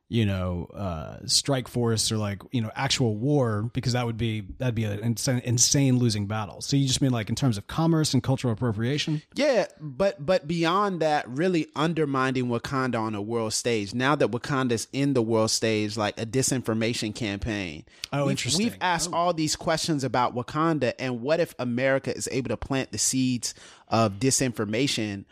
[0.07, 4.41] you know uh strike force or like you know actual war because that would be
[4.59, 6.61] that'd be an insane, insane losing battle.
[6.61, 9.23] So you just mean like in terms of commerce and cultural appropriation?
[9.33, 13.95] Yeah, but but beyond that, really undermining Wakanda on a world stage.
[13.95, 17.83] Now that Wakanda's in the world stage, like a disinformation campaign.
[18.13, 18.63] Oh, We've- interesting.
[18.65, 22.91] We've asked all these questions about Wakanda, and what if America is able to plant
[22.91, 23.55] the seeds
[23.87, 25.25] of disinformation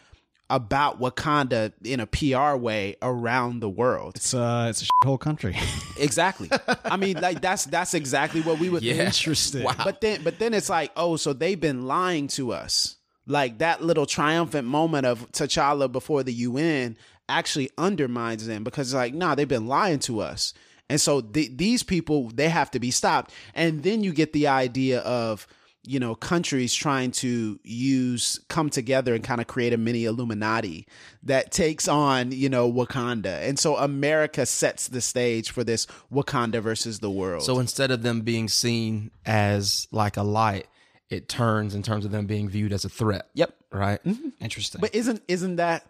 [0.50, 4.16] about Wakanda in a PR way around the world?
[4.16, 5.56] It's uh it's a whole country.
[6.00, 6.50] Exactly.
[6.84, 8.82] I mean, like that's that's exactly what we would.
[8.82, 9.06] Yeah.
[9.06, 9.66] Interesting.
[9.84, 12.96] But then, but then it's like, oh, so they've been lying to us.
[13.28, 16.98] Like that little triumphant moment of T'Challa before the UN
[17.30, 20.54] actually undermines them because it's like, nah, they've been lying to us.
[20.90, 23.32] And so th- these people, they have to be stopped.
[23.56, 25.48] And then you get the idea of,
[25.86, 30.88] you know, countries trying to use, come together and kind of create a mini Illuminati
[31.24, 33.48] that takes on, you know, Wakanda.
[33.48, 37.44] And so America sets the stage for this Wakanda versus the world.
[37.44, 40.68] So instead of them being seen as like a light,
[41.10, 43.28] it turns in terms of them being viewed as a threat.
[43.34, 43.54] Yep.
[43.72, 44.04] Right.
[44.04, 44.30] Mm-hmm.
[44.40, 44.82] Interesting.
[44.82, 45.86] But isn't isn't that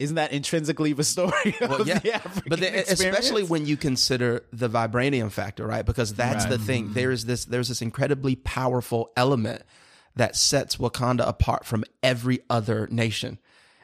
[0.00, 3.76] isn't that intrinsically the story of Well, yeah, the African but the, especially when you
[3.76, 5.84] consider the vibranium factor, right?
[5.86, 6.92] Because that's the thing.
[6.94, 9.62] There's this there's this incredibly powerful element
[10.16, 13.38] that sets Wakanda apart from every other nation.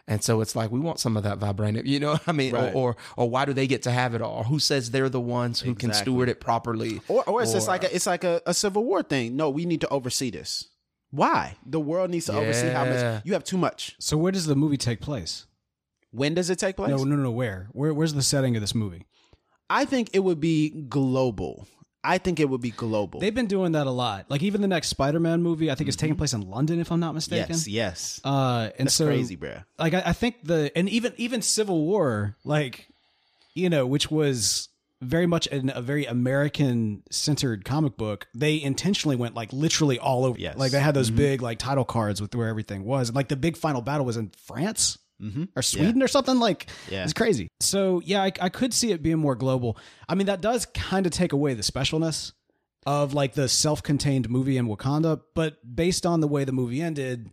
[0.09, 2.13] And so it's like we want some of that vibranium, you know.
[2.13, 2.75] what I mean, Right.
[2.75, 4.43] or, or or why do they get to have it all?
[4.45, 7.01] Who says they're the ones who can steward it properly?
[7.07, 9.37] or or it's just like a, it's like a, a civil war thing.
[9.37, 10.67] No, we need to oversee this.
[11.13, 11.57] Why?
[11.65, 13.95] The world needs to oversee how much you have too much.
[14.01, 15.47] so where does the movie take place?
[16.13, 16.91] When does it take place?
[16.91, 17.31] No, no, no.
[17.31, 17.69] Where?
[17.73, 17.95] Where?
[17.95, 19.07] Where's the setting of this movie?
[19.69, 21.69] I think it would be global.
[22.03, 23.21] I think it would be global.
[23.21, 24.31] They've been doing that a lot.
[24.31, 27.01] Like even the next Spider-Man movie, I think it's taking place in London, if I'm
[27.01, 27.51] not mistaken.
[27.51, 28.21] yes, yes.
[28.25, 29.65] Uh, and That's so crazy, bruh.
[29.79, 32.89] like I, I think the and even even Civil War, like
[33.55, 34.69] you know, which was
[35.03, 38.29] very much an, a very American centered comic book.
[38.35, 40.39] They intentionally went like literally all over.
[40.39, 40.57] Yes.
[40.57, 43.09] Like they had those big like title cards with where everything was.
[43.09, 44.99] And, like the big final battle was in France.
[45.57, 47.05] Or Sweden or something like Yeah.
[47.05, 47.49] it's crazy.
[47.61, 49.77] So yeah, I, I could see it being more global.
[50.09, 52.33] I mean, that does kind of take away the specialness
[52.87, 57.31] of like the self-contained movie in Wakanda, but based on the way the movie ended,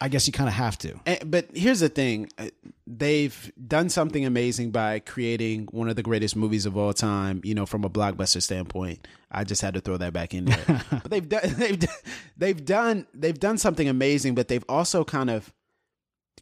[0.00, 1.00] I guess you kind of have to.
[1.06, 2.48] And, but here's the thing uh,
[2.86, 7.54] they've done something amazing by creating one of the greatest movies of all time you
[7.54, 11.10] know from a blockbuster standpoint i just had to throw that back in there but
[11.10, 11.94] they've done they've, done-
[12.36, 15.52] they've done they've done something amazing but they've also kind of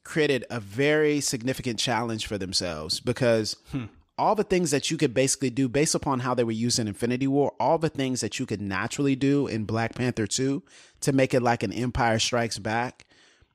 [0.04, 3.84] created a very significant challenge for themselves because hmm.
[4.16, 6.88] all the things that you could basically do based upon how they were used in
[6.88, 10.62] Infinity War, all the things that you could naturally do in Black Panther 2
[11.02, 13.06] to make it like an Empire Strikes Back,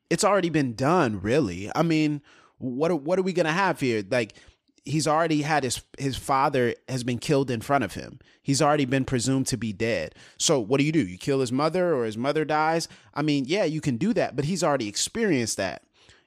[0.10, 1.72] it's already been done, really.
[1.76, 2.22] I mean,
[2.58, 4.04] what are, what are we going to have here?
[4.10, 4.36] Like
[4.86, 8.20] he's already had his his father has been killed in front of him.
[8.42, 10.16] He's already been presumed to be dead.
[10.38, 11.06] So what do you do?
[11.06, 12.88] You kill his mother or his mother dies?
[13.14, 15.84] I mean, yeah, you can do that, but he's already experienced that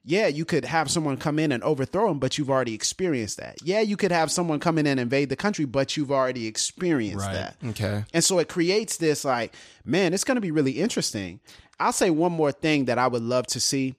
[0.09, 3.59] yeah, you could have someone come in and overthrow him, but you've already experienced that.
[3.65, 7.27] Yeah, you could have someone come in and invade the country, but you've already experienced
[7.27, 7.35] Right.
[7.35, 7.57] that.
[7.71, 8.05] Okay.
[8.15, 9.53] And so it creates this like,
[9.85, 11.41] man, it's going to be really interesting.
[11.81, 13.97] I'll say one more thing that I would love to see.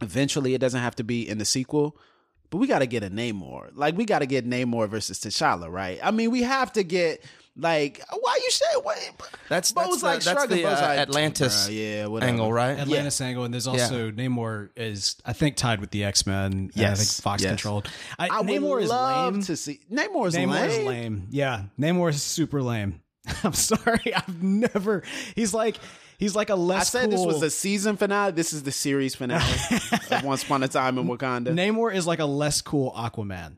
[0.00, 1.96] Eventually, it doesn't have to be in the sequel,
[2.50, 3.70] but we got to get a Namor.
[3.74, 5.98] Like, we got to get Namor versus T'Challa, right?
[6.02, 7.22] I mean, we have to get
[7.58, 8.98] like, why you say what?
[9.48, 12.30] That's Bo's that's the, like that's shrugging, the Bo's uh, like, Atlantis "Bruh, yeah, whatever."
[12.32, 12.78] angle, right?
[12.78, 16.70] Atlantis angle, and there's also Namor is I think tied with the X Men.
[16.76, 17.50] I Yes, think Fox yes.
[17.52, 17.88] controlled.
[18.18, 19.42] I, I Namor would is love lame.
[19.44, 20.70] to see Namor is Namor lame.
[20.70, 21.26] is lame.
[21.30, 23.00] Yeah, Namor is super lame.
[23.44, 25.02] I'm sorry, I've never.
[25.34, 25.78] He's like
[26.18, 26.94] he's like a I less.
[26.94, 28.32] I said this cool- was the season finale.
[28.32, 29.42] This is the series finale
[30.10, 31.48] of Once Upon a Time in Wakanda.
[31.48, 33.56] Namor is like a less cool Aquaman.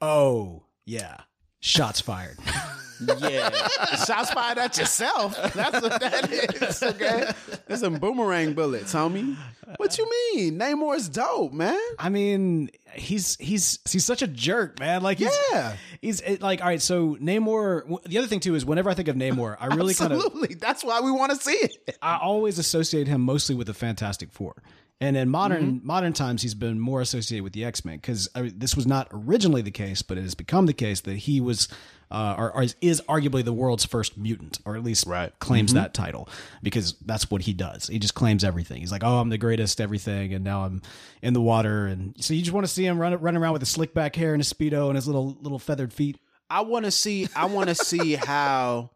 [0.00, 1.20] Oh yeah,
[1.64, 2.36] shots fired.
[3.18, 3.50] yeah,
[4.04, 5.36] shots fired at yourself.
[5.54, 6.82] That's what that is.
[6.82, 7.30] Okay,
[7.66, 9.36] there's some boomerang bullets, homie.
[9.78, 10.58] What you mean?
[10.58, 11.78] Namor is dope, man.
[11.98, 15.02] I mean, he's he's he's such a jerk, man.
[15.02, 15.76] Like he's Yeah.
[16.00, 16.82] he's it, like all right.
[16.82, 18.02] So Namor.
[18.04, 20.54] The other thing too is whenever I think of Namor, I really kind of Absolutely.
[20.54, 21.96] That's why we want to see it.
[22.02, 24.54] I always associate him mostly with the Fantastic Four.
[25.00, 25.86] And in modern mm-hmm.
[25.86, 29.08] modern times, he's been more associated with the X Men because uh, this was not
[29.12, 31.68] originally the case, but it has become the case that he was,
[32.12, 35.36] uh, or, or is, is arguably the world's first mutant, or at least Right.
[35.40, 35.82] claims mm-hmm.
[35.82, 36.28] that title
[36.62, 37.88] because that's what he does.
[37.88, 38.80] He just claims everything.
[38.80, 40.80] He's like, "Oh, I'm the greatest, everything," and now I'm
[41.22, 41.86] in the water.
[41.86, 44.14] And so you just want to see him run running around with his slick back
[44.14, 46.18] hair and his speedo and his little little feathered feet.
[46.48, 47.28] I want to see.
[47.34, 48.90] I want to see how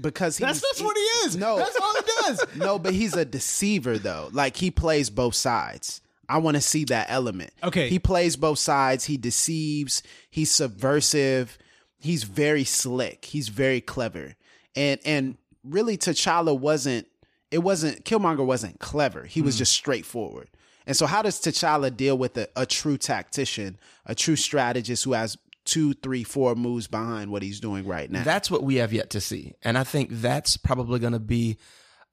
[0.00, 1.36] because That's he's- that's what he is.
[1.36, 2.46] No, that's all he does.
[2.56, 4.28] no, but he's a deceiver though.
[4.32, 6.00] Like he plays both sides.
[6.28, 7.52] I want to see that element.
[7.62, 7.88] Okay.
[7.88, 9.04] He plays both sides.
[9.04, 10.02] He deceives.
[10.30, 11.56] He's subversive.
[11.98, 13.26] He's very slick.
[13.26, 14.34] He's very clever.
[14.74, 17.06] And and really T'Challa wasn't
[17.50, 19.24] it wasn't Killmonger wasn't clever.
[19.24, 19.58] He was mm.
[19.58, 20.50] just straightforward.
[20.86, 25.12] And so how does T'Challa deal with a, a true tactician, a true strategist who
[25.14, 28.22] has two, three, four moves behind what he's doing right now?
[28.24, 29.54] That's what we have yet to see.
[29.62, 31.58] And I think that's probably going to be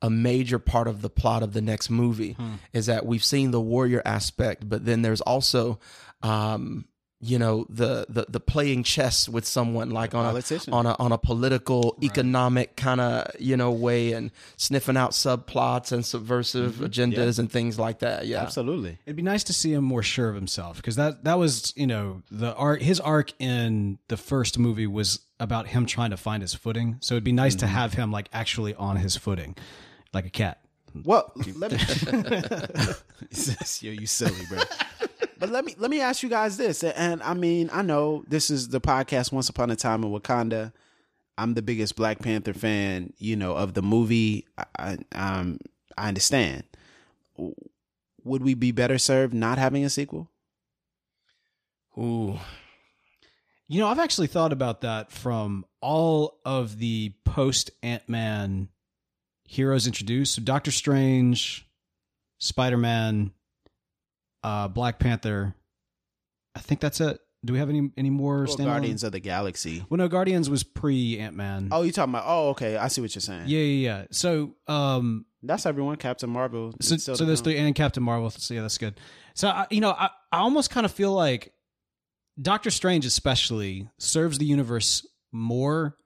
[0.02, 2.36] a major part of the plot of the next movie
[2.74, 5.80] is that we've seen the warrior aspect, but then there's also,
[6.22, 6.86] um,
[7.24, 10.74] you know, the, the, the playing chess with someone like on politician.
[10.74, 15.12] a, on a, on a political, economic kind of, you know, way and sniffing out
[15.12, 16.86] subplots and subversive mm-hmm.
[16.86, 18.28] agendas and things like that.
[18.28, 18.42] Yeah.
[18.42, 18.98] Absolutely.
[19.06, 21.88] It'd be nice to see him more sure of himself because that that was you
[21.88, 26.42] know the arc his arc in the first movie was about him trying to find
[26.42, 26.98] his footing.
[27.00, 27.76] So it'd be nice to mm-hmm.
[27.76, 29.56] have him like actually on his footing,
[30.14, 30.60] like a cat.
[31.04, 31.78] Well, let me.
[33.82, 34.60] Yo, you silly, bro.
[35.44, 38.50] But let me let me ask you guys this, and I mean, I know this
[38.50, 40.72] is the podcast Once Upon a Time in Wakanda.
[41.38, 44.48] I'm the biggest Black Panther fan, you know, of the movie.
[44.58, 45.60] I, I, um,
[45.98, 46.64] I understand.
[47.38, 50.30] Would we be better served not having a sequel?
[51.98, 52.40] Ooh.
[53.68, 58.70] You know, I've actually thought about that from all of the post Ant Man
[59.46, 60.36] heroes introduced.
[60.36, 61.68] So Doctor Strange,
[62.38, 63.34] Spider Man,
[64.44, 65.56] uh, Black Panther.
[66.56, 67.20] I think that's it.
[67.46, 68.66] Do we have any any more Or standalone?
[68.66, 69.86] Guardians of the Galaxy.
[69.90, 71.70] Well, no, Guardians was pre Ant Man.
[71.72, 72.24] Oh, you talking about?
[72.26, 72.78] Oh, okay.
[72.78, 73.44] I see what you're saying.
[73.48, 74.06] yeah, yeah, yeah.
[74.12, 75.98] So, um, that's everyone.
[75.98, 76.74] Captain Marvel.
[76.80, 78.30] so, so there's three and Captain Marvel.
[78.30, 78.98] So yeah, that's good.
[79.34, 81.52] So I, you know, I, I almost kind of feel like
[82.42, 85.98] Doctor Strange, especially, serves the universe more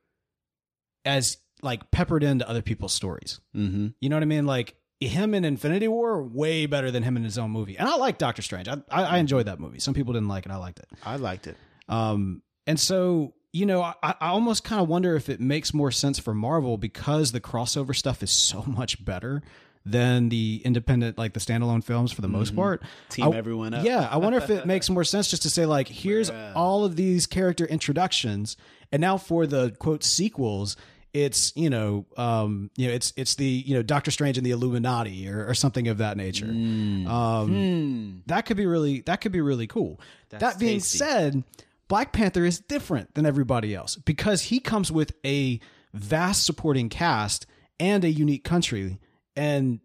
[1.06, 3.40] as like peppered into other people's stories.
[3.56, 3.88] Mm-hmm.
[4.00, 4.48] You know what I mean?
[4.48, 7.78] Like him in Infinity War, way better than him in his own movie.
[7.78, 8.68] And I like Doctor Strange.
[8.68, 9.80] I, I, I enjoyed that movie.
[9.80, 10.52] Some people didn't like it.
[10.52, 10.88] I liked it.
[11.04, 11.56] I liked it.
[11.88, 15.92] Um, and so, you know, I, I almost kind of wonder if it makes more
[15.92, 19.44] sense for Marvel because the crossover stuff is so much better
[19.86, 22.84] than the independent, like the standalone films for the most part.
[23.10, 23.86] Team I- everyone up.
[23.86, 26.96] Yeah, I wonder if it makes more sense just to say like, here's all of
[26.98, 28.58] these character introductions,
[28.92, 30.76] and now for the quote sequels,
[31.24, 34.52] it's you know, um, you know, it's it's the you know Doctor Strange and the
[34.52, 36.46] Illuminati or, or something of that nature.
[36.48, 40.00] Um, That could be really that could be really cool.
[40.30, 40.98] that being tasty.
[40.98, 41.44] said,
[41.88, 45.60] Black Panther is different than everybody else because he comes with a
[45.94, 47.46] vast supporting cast
[47.80, 49.00] and a unique country
[49.36, 49.80] and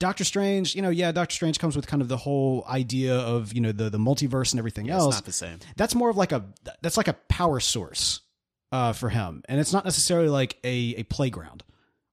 [0.00, 3.52] Doctor Strange, you know, yeah, Doctor Strange comes with kind of the whole idea of
[3.54, 5.14] you know the the multiverse and everything It's else.
[5.14, 5.60] not the same.
[5.76, 6.44] that's more of like a
[6.82, 8.20] that's like a power source
[8.72, 11.64] uh, for him, and it's not necessarily like a a playground.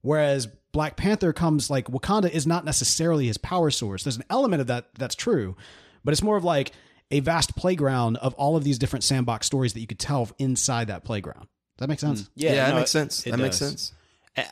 [0.02, 4.04] Whereas Black Panther comes like Wakanda is not necessarily his power source.
[4.04, 5.56] There's an element of that that's true,
[6.04, 6.72] but it's more of like
[7.12, 10.88] a vast playground of all of these different sandbox stories that you could tell inside
[10.88, 11.48] that playground.
[11.78, 12.30] Does that make sense?
[12.36, 13.26] Yeah, that no, makes sense.
[13.26, 13.94] it That makes sense.
[14.36, 14.46] Eh,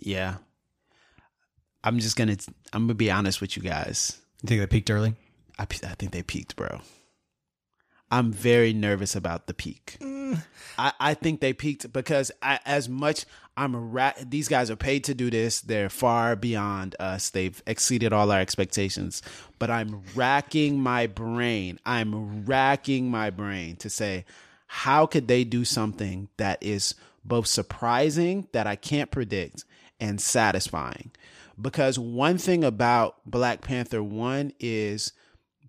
[0.00, 0.36] Yeah.
[1.82, 2.36] I'm just gonna.
[2.72, 4.20] I'm gonna be honest with you guys.
[4.42, 5.14] You think they peaked early?
[5.58, 6.80] I, I think they peaked, bro.
[8.10, 9.96] I'm very nervous about the peak.
[10.78, 13.24] I, I think they peaked because I, as much
[13.60, 14.30] I'm a rat.
[14.30, 15.60] These guys are paid to do this.
[15.60, 17.28] They're far beyond us.
[17.28, 19.22] They've exceeded all our expectations.
[19.58, 21.78] But I'm racking my brain.
[21.84, 24.24] I'm racking my brain to say,
[24.66, 29.66] how could they do something that is both surprising that I can't predict
[30.00, 31.10] and satisfying?
[31.60, 35.12] Because one thing about Black Panther 1 is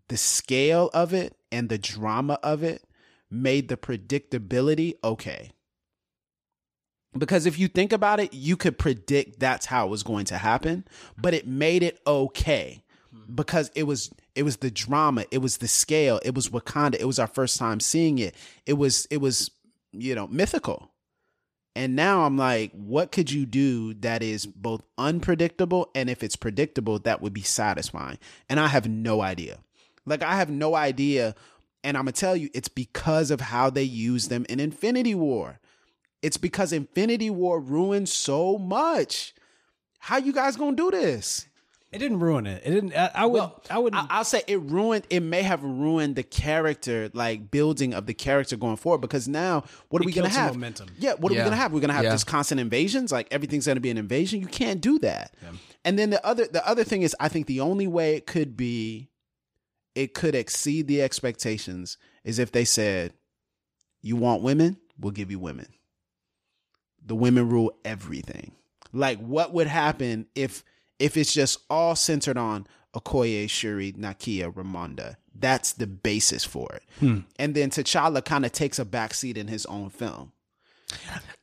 [0.07, 2.86] the scale of it and the drama of it
[3.32, 5.52] made the predictability okay.
[7.18, 10.38] Because if you think about it, you could predict that's how it was going to
[10.38, 10.86] happen,
[11.18, 13.36] but it made it okay hmm.
[13.36, 17.06] because it was it was the drama, it was the scale, it was Wakanda, it
[17.06, 18.36] was our first time seeing it.
[18.66, 19.52] It was it was
[19.92, 20.92] you know mythical.
[21.74, 26.36] And now I'm like, what could you do that is both unpredictable and if it's
[26.36, 28.18] predictable, that would be satisfying?
[28.50, 29.60] And I have no idea.
[30.06, 31.34] Like, I have no idea.
[31.84, 35.16] And I'm going to tell you, it's because of how they use them in Infinity
[35.16, 35.60] War.
[36.22, 39.34] It's because Infinity War ruined so much.
[40.00, 41.48] How you guys going to do this?
[41.92, 42.62] It didn't ruin it.
[42.66, 42.96] It didn't.
[42.96, 43.50] I, I would.
[43.70, 43.94] I would.
[43.94, 45.06] I, I'll say it ruined.
[45.10, 49.02] It may have ruined the character, like building of the character going forward.
[49.02, 50.54] Because now, what are we gonna have?
[50.54, 50.88] momentum.
[50.98, 51.74] Yeah, what are we gonna have?
[51.74, 52.12] We're gonna have Yeah.
[52.12, 53.12] just constant invasions.
[53.12, 54.40] Like everything's gonna be an invasion.
[54.40, 55.34] You can't do that.
[55.84, 58.56] And then the other, the other thing is, I think the only way it could
[58.56, 59.10] be,
[59.96, 63.14] it could exceed the expectations, is if they said,
[64.02, 64.78] "You want women?
[65.00, 65.68] We'll give you women.
[67.06, 68.54] The women rule everything."
[68.94, 70.64] Like, what would happen if?
[71.02, 75.16] if it's just all centered on Okoye, Shuri, Nakia, Ramonda.
[75.34, 76.84] That's the basis for it.
[77.00, 77.22] Hmm.
[77.39, 80.32] And then T'Challa kind of takes a backseat in his own film.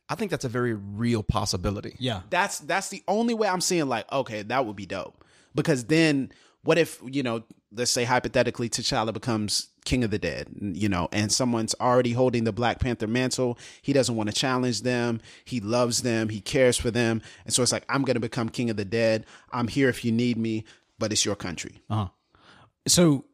[0.09, 1.97] I think that's a very real possibility.
[1.99, 2.21] yeah.
[2.31, 5.25] That's that's the only way I'm seeing like, okay, that would be dope.
[5.57, 6.31] Because then
[6.63, 7.43] what if, you know,
[7.73, 12.45] let's say hypothetically T'Challa becomes king of the dead, you know, and someone's already holding
[12.45, 13.59] the Black Panther mantle.
[13.83, 15.21] He doesn't want to challenge them.
[15.45, 16.29] He loves them.
[16.29, 17.23] He cares for them.
[17.45, 19.25] And so it's like, I'm going to become king of the dead.
[19.53, 20.65] I'm here if you need me,
[20.99, 21.81] but it's your country.
[21.89, 22.09] Uh-huh.
[22.87, 23.25] So,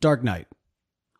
[0.00, 0.46] Dark Knight.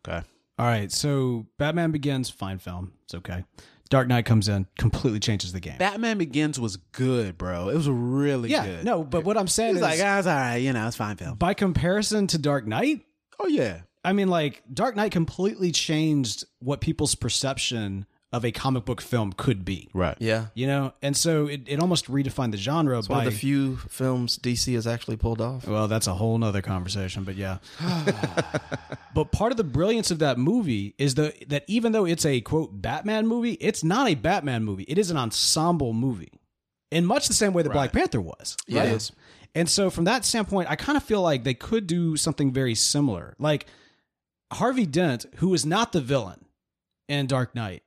[0.07, 0.25] Okay.
[0.57, 0.91] All right.
[0.91, 2.93] So, Batman Begins, fine film.
[3.03, 3.45] It's okay.
[3.89, 5.77] Dark Knight comes in, completely changes the game.
[5.77, 7.69] Batman Begins was good, bro.
[7.69, 8.65] It was really yeah.
[8.65, 8.85] good.
[8.85, 10.57] No, but what I'm saying It's is, like, ah, it's all right.
[10.57, 11.37] You know, it's fine film.
[11.37, 13.05] by comparison to Dark Knight,
[13.39, 13.81] Oh, yeah.
[14.03, 18.05] I mean, like Dark Knight completely changed what people's perception
[18.35, 19.89] of a comic book film could be.
[19.93, 20.17] Right.
[20.19, 20.47] Yeah.
[20.53, 23.39] You know, and so it, it almost redefined the genre It's by one of the
[23.39, 25.65] few films DC has actually pulled off.
[25.65, 27.59] Well, that's a whole nother conversation, but yeah.
[29.15, 32.41] but part of the brilliance of that movie is the that even though it's a
[32.41, 34.83] quote Batman movie, it's not a Batman movie.
[34.87, 36.33] It is an ensemble movie.
[36.91, 38.57] In much the same way that Black Panther was.
[38.67, 38.89] Yeah, right?
[38.89, 39.11] it is.
[39.55, 42.75] And so from that standpoint, I kind of feel like they could do something very
[42.75, 43.35] similar.
[43.39, 43.65] Like
[44.51, 46.45] Harvey Dent, who is not the villain
[47.07, 47.83] in Dark Knight,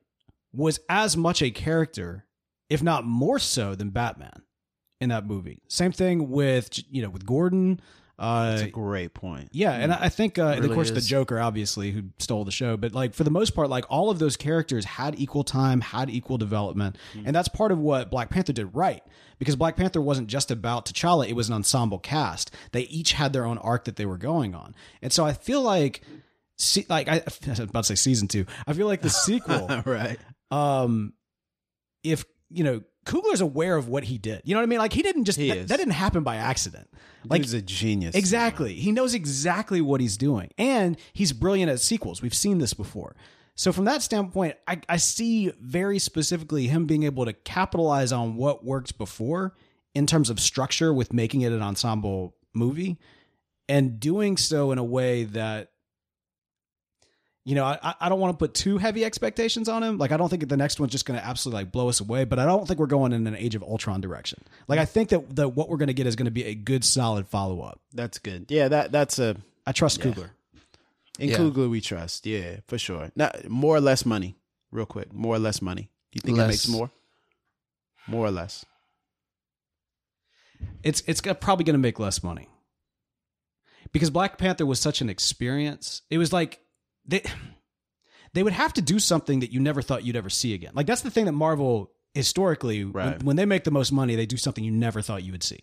[0.53, 2.25] was as much a character,
[2.69, 4.41] if not more so, than Batman
[5.01, 5.61] in that movie.
[5.67, 7.79] Same thing with you know with Gordon.
[8.17, 9.47] Uh, That's a great point.
[9.53, 10.99] yeah, and I I think, uh, and of Really course, the.
[10.99, 12.75] Joker, obviously, who stole the show.
[12.75, 16.09] But like for the most part, like all of those characters had equal time, had
[16.09, 19.01] equal development, and that's part of what Black Panther did right.
[19.37, 22.51] Because Black Panther wasn't just about T'Challa; it was an ensemble cast.
[22.73, 25.61] They each had their own arc that they were going on, and so I feel
[25.61, 26.01] like,
[26.57, 27.15] see, like I,
[27.47, 28.45] I was about to say season two.
[28.67, 30.19] I feel like the sequel right.
[30.51, 31.13] Um
[32.03, 34.41] if you know Coogler's aware of what he did.
[34.45, 34.79] You know what I mean?
[34.79, 36.87] Like he didn't just He that, that didn't happen by accident.
[37.25, 38.15] Like he's a genius.
[38.15, 38.75] exactly.
[38.75, 40.51] He knows exactly what he's doing.
[40.57, 42.21] And he's brilliant at sequels.
[42.21, 43.15] We've seen this before.
[43.55, 48.35] So from that standpoint, I, I see very specifically him being able to capitalize on
[48.35, 49.55] what worked before
[49.93, 52.99] in terms of structure with making it an ensemble movie
[53.67, 55.71] and doing so in a way that
[57.45, 59.97] you know, I, I don't want to put too heavy expectations on him.
[59.97, 62.25] Like, I don't think the next one's just going to absolutely like blow us away.
[62.25, 64.43] But I don't think we're going in an Age of Ultron direction.
[64.67, 66.53] Like, I think that the what we're going to get is going to be a
[66.55, 67.79] good, solid follow up.
[67.93, 68.45] That's good.
[68.49, 69.35] Yeah, that that's a
[69.65, 70.29] I trust Coogler.
[71.17, 71.37] in Yeah.
[71.37, 72.25] Coogler we trust.
[72.25, 73.09] Yeah, for sure.
[73.15, 74.35] Now, more or less money,
[74.71, 75.11] real quick.
[75.13, 75.89] More or less money.
[76.11, 76.45] Do you think Less.
[76.45, 76.91] it makes more?
[78.07, 78.65] More or less.
[80.83, 82.47] it's it's got- probably going to make less money
[83.91, 86.01] because Black Panther was such an experience.
[86.09, 86.59] It was like
[87.09, 87.21] they
[88.33, 90.71] they would have to do something that you never thought you'd ever see again.
[90.75, 93.23] Like that's the thing that Marvel historically, when- Right.
[93.23, 95.59] when, they make the most money, they do something you never thought you would see,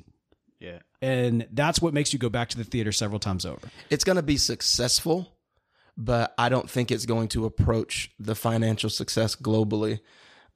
[0.61, 0.79] Yeah.
[1.03, 3.69] and that's what makes you go back to the theater several times over.
[3.91, 5.37] It's going to be successful,
[5.97, 10.01] but I don't think it's going to approach the financial success globally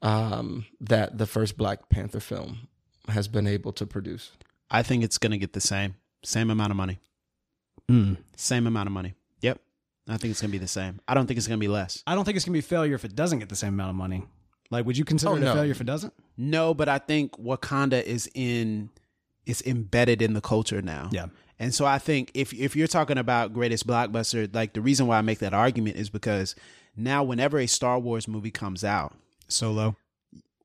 [0.03, 2.69] um, that the first Black Panther film
[3.09, 4.31] has been able to produce.
[4.71, 6.99] I think it's going to get the same same amount of money.
[7.91, 8.17] Mm.
[8.37, 9.15] Same amount of money.
[10.11, 10.15] Yep.
[10.15, 11.01] I think it's going to be the same.
[11.09, 12.03] I don't think it's going to be less.
[12.07, 13.91] I don't think it's gonna be a failure if it doesn't get the same amount
[13.91, 14.25] of money.
[14.71, 16.13] Like, would you consider Oh, it a failure if it doesn't?
[16.37, 18.91] No, but I think Wakanda is in
[19.47, 21.09] is embedded in the culture now.
[21.13, 21.27] Yeah.
[21.59, 25.19] And so I think if if you're talking about greatest blockbuster, like the reason why
[25.19, 26.55] I make that argument is because
[26.97, 29.15] now whenever a Star Wars movie comes out,
[29.49, 29.97] Solo.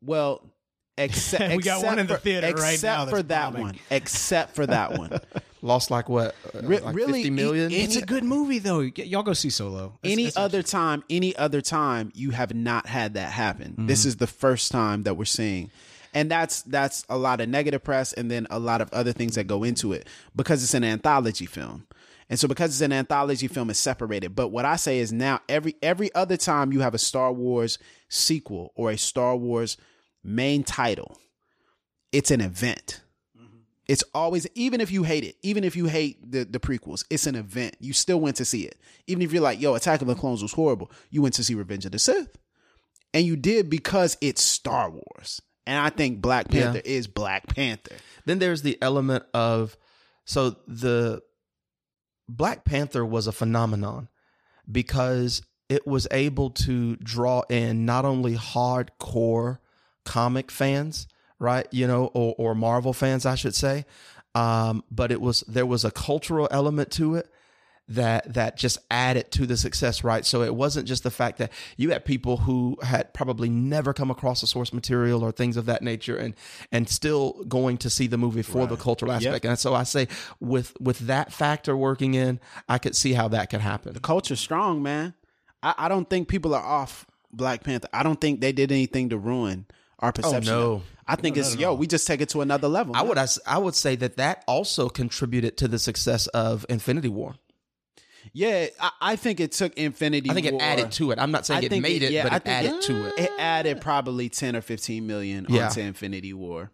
[0.01, 0.41] well,
[0.97, 3.61] except We got except one in the for- theater right except now for that bombing.
[3.63, 5.19] one, except for that one.
[5.65, 6.35] Lost like what?
[6.53, 7.71] Uh, Re- like really, 50 million?
[7.71, 8.81] it- It's a good movie though.
[8.81, 9.97] Y'all go see Solo.
[10.03, 13.71] It's- any it's- other time, any other time, you have not had that happen.
[13.71, 13.87] Mm-hmm.
[13.87, 15.71] This is the first time that we're seeing,
[16.13, 19.33] and that's that's a lot of negative press, and then a lot of other things
[19.35, 21.87] that go into it because it's an anthology film,
[22.29, 24.35] and so because it's an anthology film, it's separated.
[24.35, 27.79] But what I say is now every every other time you have a Star Wars
[28.07, 29.77] sequel or a Star Wars
[30.23, 31.17] main title,
[32.11, 33.01] it's an event.
[33.87, 37.27] It's always even if you hate it, even if you hate the the prequels, it's
[37.27, 37.75] an event.
[37.79, 38.77] You still went to see it.
[39.07, 41.53] Even if you're like, "Yo, Attack of the Clones was horrible," you went to see
[41.53, 42.35] Revenge of the Sith,
[43.13, 45.41] and you did because it's Star Wars.
[45.67, 46.63] And I think Black Yeah.
[46.63, 47.95] Panther is Black Panther.
[48.25, 49.77] Then there's the element of
[50.25, 51.21] so the
[52.27, 54.09] Black Panther was a phenomenon
[54.71, 59.59] because it was able to draw in not only hardcore
[60.05, 61.07] comic fans,
[61.39, 61.67] right?
[61.71, 63.85] You know, or, or Marvel fans, I should say,
[64.33, 67.29] um, but it was there was a cultural element to it
[67.87, 70.25] that that just added to the success, right?
[70.25, 74.09] So it wasn't just the fact that you had people who had probably never come
[74.09, 76.33] across the source material or things of that nature, and
[76.71, 79.45] and still going to see the movie for the cultural aspect.
[79.45, 80.07] And so I say,
[80.39, 83.93] with with that factor working in, I could see how that could happen.
[83.93, 85.13] The culture's strong, man.
[85.61, 87.89] I, I don't think people are off Black Panther.
[87.93, 89.67] I don't think they did anything to ruin
[90.05, 90.45] our perception.
[90.53, 90.81] no.
[91.07, 91.73] I think it's yo.
[91.75, 92.95] We just take it to another level.
[92.95, 93.09] I man.
[93.09, 97.35] would I, I would say that that also contributed to the success of Infinity War.
[98.33, 100.29] Yeah, I, I think it took Infinity.
[100.29, 100.37] War.
[100.37, 101.19] I think it added to it.
[101.19, 103.07] I'm not saying I it think made it, yeah, but I it think added to
[103.07, 103.13] it.
[103.19, 105.67] It added probably ten or fifteen million Yeah.
[105.67, 106.71] onto Infinity War.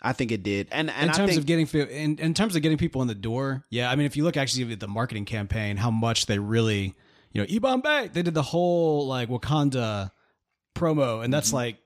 [0.00, 2.54] I think it did, and and in I terms think of getting in, in terms
[2.54, 3.90] of getting people in the door, yeah.
[3.90, 6.94] I mean, if you look actually at the marketing campaign, how much they really,
[7.32, 10.10] you know, Ebon Bay, they did the whole like Wakanda
[10.76, 11.56] promo, and that's Mm-hmm.
[11.56, 11.76] like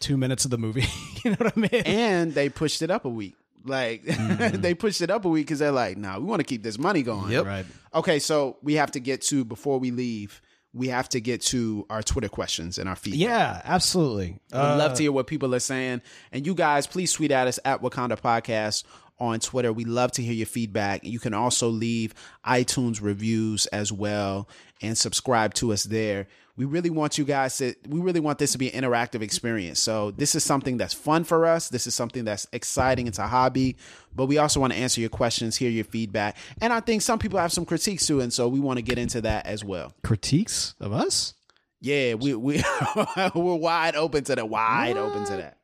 [0.00, 0.86] two minutes of the movie.
[1.24, 1.82] you know what I mean?
[1.84, 3.36] and they pushed it up a week.
[3.64, 4.60] Like mm-hmm.
[4.60, 6.78] they pushed it up a week because they're like, "Nah, we want to keep this
[6.78, 7.44] money going." Yep.
[7.44, 7.66] Right.
[7.94, 10.40] Okay, so we have to get to before we leave.
[10.72, 13.20] We have to get to our Twitter questions and our feedback.
[13.20, 14.38] Yeah, absolutely.
[14.52, 16.02] I'd love to uh, hear what people are saying.
[16.32, 18.84] And you guys, please tweet at us at Wakanda Podcast
[19.18, 19.72] on Twitter.
[19.72, 21.04] We love to hear your feedback.
[21.04, 22.14] You can also leave
[22.46, 24.48] iTunes reviews as well
[24.82, 26.26] and subscribe to us there.
[26.56, 29.78] We really want you guys to, we really want this to be an interactive experience.
[29.78, 31.68] So this is something that's fun for us.
[31.68, 33.06] This is something that's exciting.
[33.06, 33.76] It's a hobby,
[34.14, 36.36] but we also want to answer your questions, hear your feedback.
[36.62, 38.20] And I think some people have some critiques too.
[38.20, 39.92] And so we want to get into that as well.
[40.02, 41.34] critiques of us.
[41.82, 42.64] Yeah, we, we,
[43.34, 44.48] we're wide open to that.
[44.48, 45.58] Wide open to that.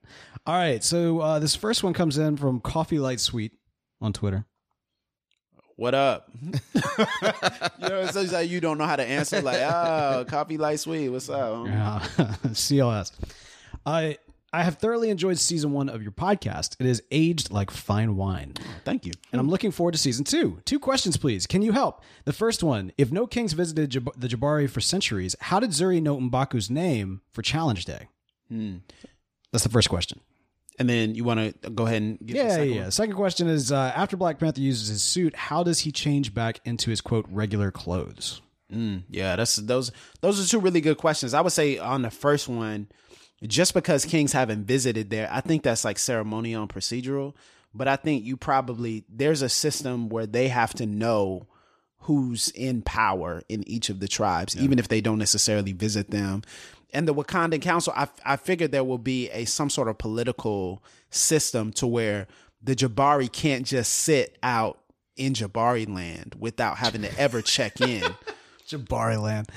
[0.45, 3.53] All right, so uh, this first one comes in from Coffee Light Sweet
[4.01, 4.45] on Twitter.
[5.77, 6.29] What up?
[6.43, 6.51] you
[7.89, 9.41] know, it's just like you don't know how to answer.
[9.41, 11.09] Like, oh, coffee light sweet.
[11.09, 11.67] What's up?
[11.67, 11.99] Yeah,
[12.49, 13.13] CLS.
[13.87, 14.19] I
[14.53, 16.77] I have thoroughly enjoyed season one of your podcast.
[16.79, 18.55] It is aged like fine wine.
[18.85, 19.13] Thank you.
[19.33, 20.61] and I'm looking forward to season two.
[20.67, 21.47] Two questions, please.
[21.47, 22.03] Can you help?
[22.27, 26.03] The first one: If no kings visited Jab- the Jabari for centuries, how did Zuri
[26.03, 28.09] know Mbaku's name for Challenge Day?
[29.53, 30.21] That's the first question.
[30.83, 32.51] And then you want to go ahead and the Yeah, yeah.
[32.51, 32.83] second yeah.
[32.83, 32.91] one?
[32.91, 36.59] Second question is: uh, After Black Panther uses his suit, how does he change back
[36.65, 38.41] into his quote regular clothes?
[38.69, 39.93] Yeah, that's those.
[40.23, 41.35] Those are two really good questions.
[41.35, 42.89] I would say on the first one,
[43.47, 47.35] just because kings haven't visited there, I think that's like ceremonial and procedural.
[47.75, 51.47] But I think you probably there's a system where they have to know
[51.99, 56.43] who's in power in each of the tribes, even if they don't necessarily visit them.
[56.93, 60.83] And the Wakandan Council, I, I figured there will be a some sort of political
[61.11, 62.27] system to where
[62.63, 64.79] the Jabari can't just sit out
[65.17, 68.03] in Jabari land without having to ever check in.
[68.69, 69.49] Jabari land.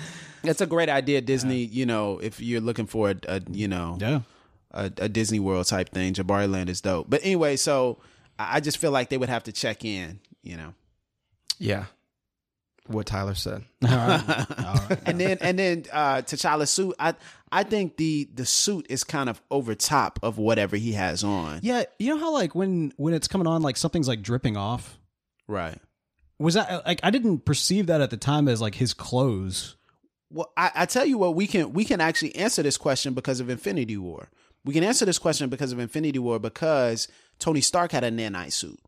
[0.44, 1.64] It's a great idea, Disney.
[1.64, 4.22] You know, if you're looking for a, a you know Yeah.
[4.72, 7.10] a, a Disney World type thing, Jabari Land is dope.
[7.10, 7.98] But anyway, so
[8.40, 10.74] I I just feel like they would have to check in, you know.
[11.58, 11.86] Yeah.
[12.88, 13.64] What Tyler said.
[13.84, 14.46] All right.
[14.60, 15.00] All right.
[15.06, 17.16] and then and then uh T'Challa's suit, I
[17.52, 21.60] I think the the suit is kind of over top of whatever he has on.
[21.64, 25.00] Yeah, you know how like when when it's coming on, like something's like dripping off.
[25.48, 25.80] Right.
[26.38, 29.76] Was that like I didn't perceive that at the time as like his clothes.
[30.30, 33.40] Well, I, I tell you what, we can we can actually answer this question because
[33.40, 34.30] of Infinity War.
[34.66, 37.08] We can answer this question because of Infinity War because
[37.40, 38.80] Tony Stark had a nanite suit,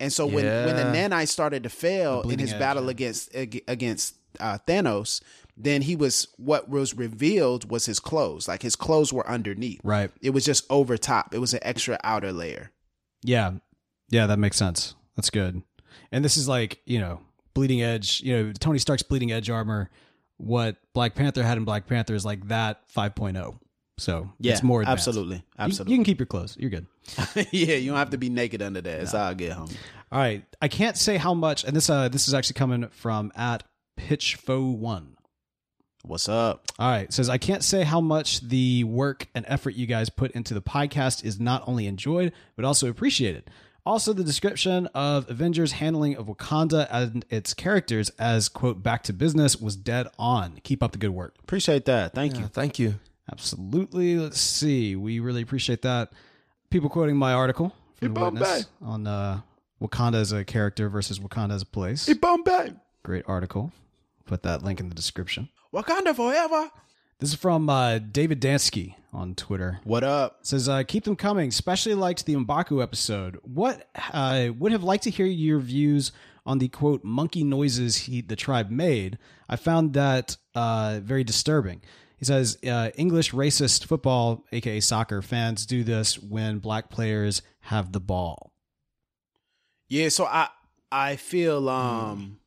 [0.00, 1.08] and so when when the Yeah.
[1.08, 5.22] nanite started to fail in his edge, battle against against uh, Thanos,
[5.56, 8.48] then he was what was revealed was his clothes.
[8.48, 9.80] Like his clothes were underneath.
[9.84, 10.10] Right.
[10.20, 11.34] It was just over top.
[11.34, 12.72] It was an extra outer layer.
[13.22, 13.52] Yeah.
[14.10, 14.94] Yeah, that makes sense.
[15.16, 15.62] That's good.
[16.12, 17.20] And this is like, you know,
[17.54, 19.90] bleeding edge, you know, Tony Stark's bleeding edge armor.
[20.36, 23.58] What Black Panther had in Black Panther is like that 5.0.
[23.98, 25.06] So Yeah, it's more advanced.
[25.08, 25.92] absolutely, You- absolutely.
[25.92, 26.56] You, can keep your clothes.
[26.58, 26.86] You're good.
[27.52, 29.00] yeah, you don't have to be naked under that.
[29.00, 29.76] It's all good, homie.
[30.10, 30.44] All right.
[30.60, 33.62] I can't say how much, and this uh this is actually coming from at
[33.98, 35.06] Pitchfo1.
[36.02, 36.64] What's up?
[36.78, 37.04] All right.
[37.04, 40.52] It says, I can't say how much the work and effort you guys put into
[40.52, 43.50] the podcast is not only enjoyed, but also appreciated.
[43.86, 49.12] Also, the description of Avengers' handling of Wakanda and its characters as, quote, back to
[49.12, 50.58] business was dead on.
[50.62, 51.36] Keep up the good work.
[51.42, 52.14] Appreciate that.
[52.14, 52.46] Thank Yeah, you.
[52.48, 52.94] thank you.
[53.30, 54.18] Absolutely.
[54.18, 54.96] Let's see.
[54.96, 56.12] We really appreciate that.
[56.70, 58.40] People quoting my article from the Bombay.
[58.40, 59.40] Witness on uh,
[59.80, 62.12] Wakanda as a character versus Wakanda as a place.
[62.14, 62.72] Bombay.
[63.02, 63.72] Great article.
[64.26, 65.48] Put that link in the description.
[65.72, 66.70] Wakanda forever.
[67.18, 69.80] This is from uh, David Dansky on Twitter.
[69.84, 70.38] What up?
[70.42, 75.04] says uh, keep them coming especially liked the Mbaku episode what uh, would have liked
[75.04, 76.12] to hear your views
[76.44, 79.16] on the quote monkey noises he the tribe made
[79.48, 81.80] i found that uh, very disturbing
[82.16, 87.92] he says uh, english racist football aka soccer fans do this when black players have
[87.92, 88.52] the ball
[89.88, 90.48] Yeah, so I
[90.90, 92.38] I feel um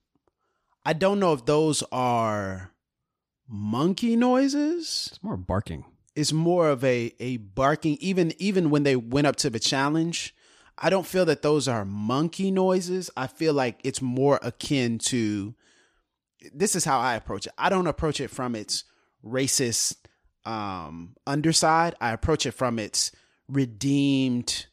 [0.86, 2.72] I don't know if those are
[3.48, 5.10] monkey noises.
[5.12, 9.36] it's more barking It's more of a a barking even even when they went up
[9.38, 10.34] to the challenge.
[10.80, 13.10] I don't feel that those are monkey noises.
[13.18, 15.56] I feel like it's more akin to
[16.54, 17.54] this is how I approach it.
[17.58, 18.84] I don't approach it from its
[19.26, 19.96] racist
[20.46, 21.96] um underside.
[22.00, 23.12] I approach it from its
[23.48, 24.68] redeemed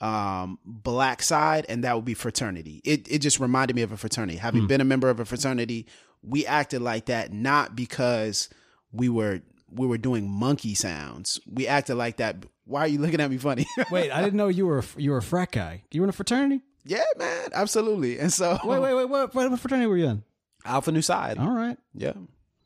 [0.00, 2.80] um black side and that would be fraternity.
[2.84, 4.38] It it just reminded me of a fraternity.
[4.38, 5.86] Having been a member of a fraternity,
[6.22, 8.48] we acted like that not because
[8.92, 9.40] we were
[9.70, 11.40] we were doing monkey sounds.
[11.50, 12.44] We acted like that.
[12.66, 13.66] Why are you looking at me funny?
[13.90, 16.10] wait i didn't know you were a, you were a frat guy you were in
[16.10, 18.18] a fraternity yeah, man, absolutely.
[18.18, 20.22] And so wait wait wait what, what fraternity were you in
[20.66, 21.38] Alpha Nu Side.
[21.38, 22.12] all right Yeah.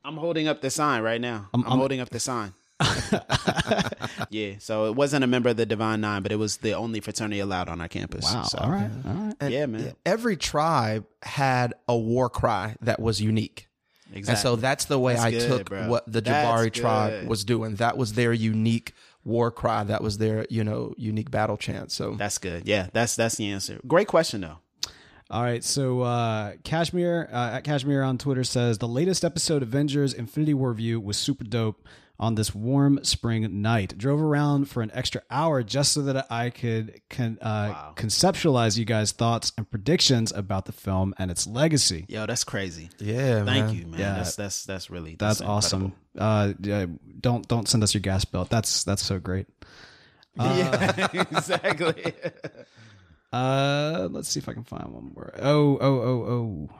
[0.04, 1.48] I'm holding up the sign right now.
[1.54, 2.54] I'm, I'm- holding up the sign.
[4.30, 4.54] yeah.
[4.58, 7.40] So it wasn't a member of the Divine Nine, but it was the only fraternity
[7.40, 8.24] allowed on our campus.
[8.32, 9.94] wow So, all right all right And Yeah, man.
[10.06, 13.68] Every tribe had a war cry that was unique.
[14.12, 14.30] Exactly.
[14.32, 15.88] And so that's the way That's I good, took bro.
[15.88, 17.28] what the That's Jabari tribe good.
[17.28, 17.74] was doing.
[17.76, 18.92] That was their unique
[19.24, 19.84] war cry.
[19.84, 21.92] That was their, you know, unique battle chant.
[21.92, 22.66] So That's good.
[22.66, 23.80] Yeah, that's that's the answer.
[23.86, 24.58] Great question though.
[25.30, 30.14] All right, so uh, Kashmir uh, at Kashmir on Twitter says the latest episode Avengers
[30.14, 31.86] Infinity War view was super dope
[32.18, 33.96] on this warm spring night.
[33.98, 38.86] Drove around for an extra hour just so that I could con- uh, conceptualize you
[38.86, 42.06] guys' thoughts and predictions about the film and its legacy.
[42.08, 42.88] Yo, that's crazy.
[42.98, 43.74] yeah, Thank man.
[43.74, 44.00] you, man.
[44.00, 44.14] Yeah.
[44.14, 45.56] That's that's that's really That's, incredible.
[45.58, 45.92] awesome.
[46.16, 46.86] Uh, yeah,
[47.20, 48.46] don't don't send us your gas bill.
[48.48, 49.46] That's that's so great.
[50.36, 52.14] yeah, exactly.
[53.32, 55.32] Uh, let's see if I can find one more.
[55.38, 56.70] Oh, oh, oh, oh.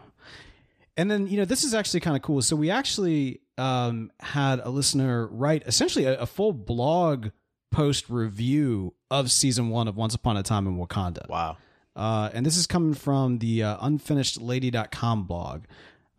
[0.97, 2.43] And then you know this is actually kind of cool.
[2.43, 7.29] So we actually um, had a listener write essentially a, a full blog
[7.71, 11.29] post review of season one of Once Upon a Time in Wakanda.
[11.29, 11.57] wow.
[11.95, 15.65] Uh, and this is coming from the uh, unfinished.lady.com blog.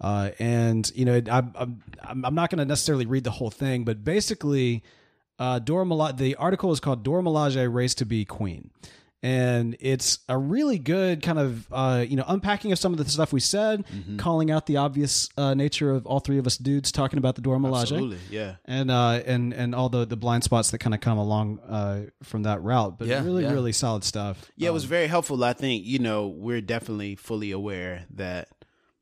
[0.02, 3.50] Uh, and you know, I'm I'm, I'm I'm not going to necessarily read the whole
[3.50, 4.84] thing, but basically,
[5.40, 8.72] uh, Dora Milaje, the article is called "Dora Milaje Race to Be Queen,"
[9.22, 13.10] and it's a really good kind of uh, you know unpacking of some of the
[13.10, 13.84] stuff we said,
[14.18, 17.42] calling out the obvious uh, nature of all three of us dudes talking about the
[17.42, 18.20] Dora Milaje Absolutely.
[18.30, 18.56] Yeah.
[18.66, 22.04] and uh and and all the the blind spots that kind of come along uh
[22.24, 23.52] from that route but Yeah, really yeah.
[23.52, 25.44] really solid stuff Yeah, it was very helpful.
[25.44, 28.50] I think, you know, we're definitely fully aware that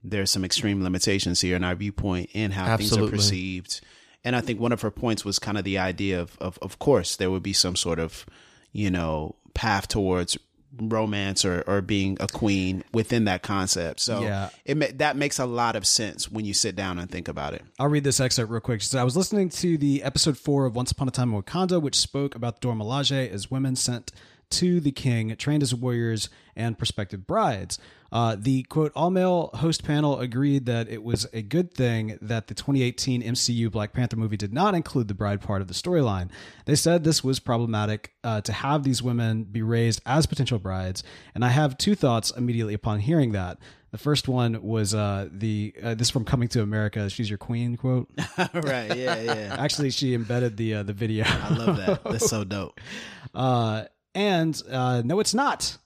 [0.04, 3.82] there's some extreme limitations here in our viewpoint and how things are perceived.
[4.24, 6.80] And I think one of her points was kind of the idea of, of, of
[6.80, 8.26] course, there would be some sort of,
[8.72, 10.38] you know, path towards
[10.80, 14.00] romance or, or being a queen within that concept.
[14.00, 14.50] So Yeah.
[14.64, 17.54] it ma- that makes a lot of sense when you sit down and think about
[17.56, 17.64] it.
[17.80, 18.82] I'll read this excerpt real quick.
[18.84, 21.82] So I was listening to the episode four of Once Upon a Time in Wakanda,
[21.82, 24.12] which spoke about the Dora Milaje as women sent
[24.52, 27.80] to the king, trained as warriors, and prospective brides.
[28.12, 32.48] Uh, the quote all male host panel agreed that it was a good thing that
[32.48, 36.30] the 2018 MCU Black Panther movie did not include the bride part of the storyline.
[36.66, 41.04] They said this was problematic uh, to have these women be raised as potential brides,
[41.36, 43.60] and I have two thoughts immediately upon hearing that.
[43.92, 47.10] The first one was uh, the uh, this from Coming to America.
[47.10, 48.10] She's your queen quote.
[48.54, 48.96] right.
[48.96, 49.22] Yeah.
[49.22, 49.56] Yeah.
[49.58, 51.24] Actually, she embedded the uh, the video.
[51.26, 52.04] I love that.
[52.04, 52.80] That's so dope.
[53.36, 53.84] Uh,
[54.16, 55.78] and uh, no, it's not.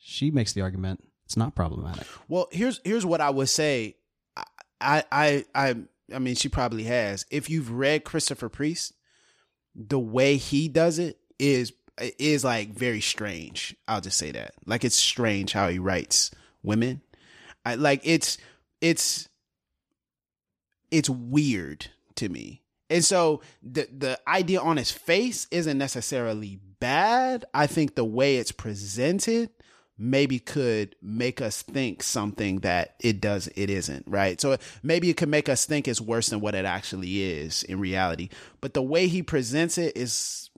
[0.00, 2.08] She makes the argument it's not problematic.
[2.26, 3.94] Well, here's here's what I would say.
[4.80, 5.76] I I I
[6.12, 7.24] I mean, she probably has.
[7.30, 8.94] If you've read Christopher Priest,
[9.76, 11.72] the way he does it is
[12.18, 13.76] is like very strange.
[13.86, 14.54] I'll just say that.
[14.66, 16.32] Like it's strange how he writes
[16.64, 17.02] women.
[17.64, 18.36] I like it's
[18.80, 19.28] it's
[20.90, 21.86] it's weird
[22.16, 22.62] to me.
[22.88, 27.44] And so the the idea on his face isn't necessarily bad.
[27.54, 29.50] I think the way it's presented
[30.00, 35.16] maybe could make us think something that it does it isn't right so maybe it
[35.16, 38.30] could make us think it's worse than what it actually is in reality
[38.62, 40.48] but the way he presents it is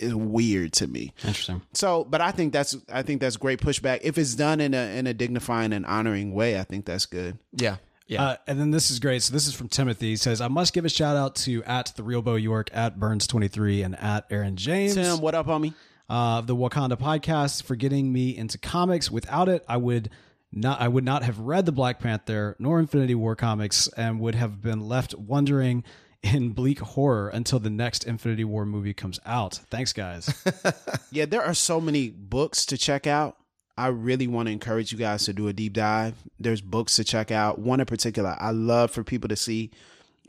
[0.00, 4.00] is weird to me interesting so but i think that's i think that's great pushback
[4.02, 7.38] if it's done in a in a dignifying and honoring way i think that's good
[7.52, 7.76] yeah
[8.08, 8.22] yeah.
[8.22, 9.22] Uh, and then this is great.
[9.22, 10.08] So this is from Timothy.
[10.08, 12.98] He says, I must give a shout out to at the real Bo York, at
[12.98, 14.94] Burns23, and at Aaron James.
[14.94, 15.74] Tim, what up, homie?
[16.08, 19.10] Uh, the Wakanda podcast for getting me into comics.
[19.10, 20.10] Without it, I would
[20.52, 24.34] not I would not have read the Black Panther nor Infinity War comics and would
[24.34, 25.84] have been left wondering
[26.22, 29.60] in bleak horror until the next Infinity War movie comes out.
[29.70, 30.44] Thanks, guys.
[31.12, 33.36] yeah, there are so many books to check out.
[33.76, 36.14] I really want to encourage you guys to do a deep dive.
[36.40, 37.60] There's books to check out.
[37.60, 39.70] One in particular I love for people to see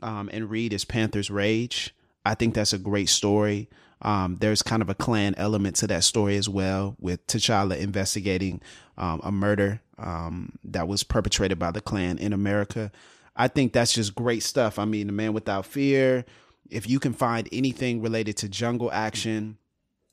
[0.02, 1.94] um, and read is Panther's Rage.
[2.24, 3.68] I think that's a great story.
[4.02, 8.60] Um, there's kind of a Klan element to that story as well, with T'Challa investigating
[8.96, 12.90] um, a murder um, that was perpetrated by the Klan in America.
[13.36, 14.78] I think that's just great stuff.
[14.78, 16.24] I mean, The Man Without Fear.
[16.70, 19.58] If you can find anything related to jungle action,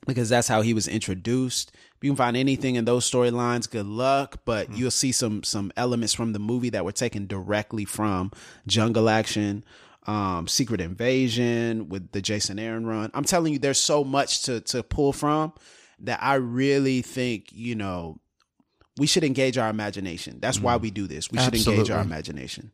[0.05, 1.71] because that's how he was introduced.
[1.97, 4.39] If you can find anything in those storylines, good luck.
[4.45, 4.79] But mm-hmm.
[4.79, 8.31] you'll see some some elements from the movie that were taken directly from
[8.65, 9.63] jungle action
[10.07, 13.11] um, Secret Invasion with the Jason Aaron run.
[13.13, 15.53] I'm telling you, there's so much to to pull from
[15.99, 18.19] that I really think you know
[18.97, 20.39] we should engage our imagination.
[20.39, 20.81] That's why mm.
[20.81, 21.31] we do this.
[21.31, 21.81] We should Absolutely.
[21.81, 22.71] engage our imagination.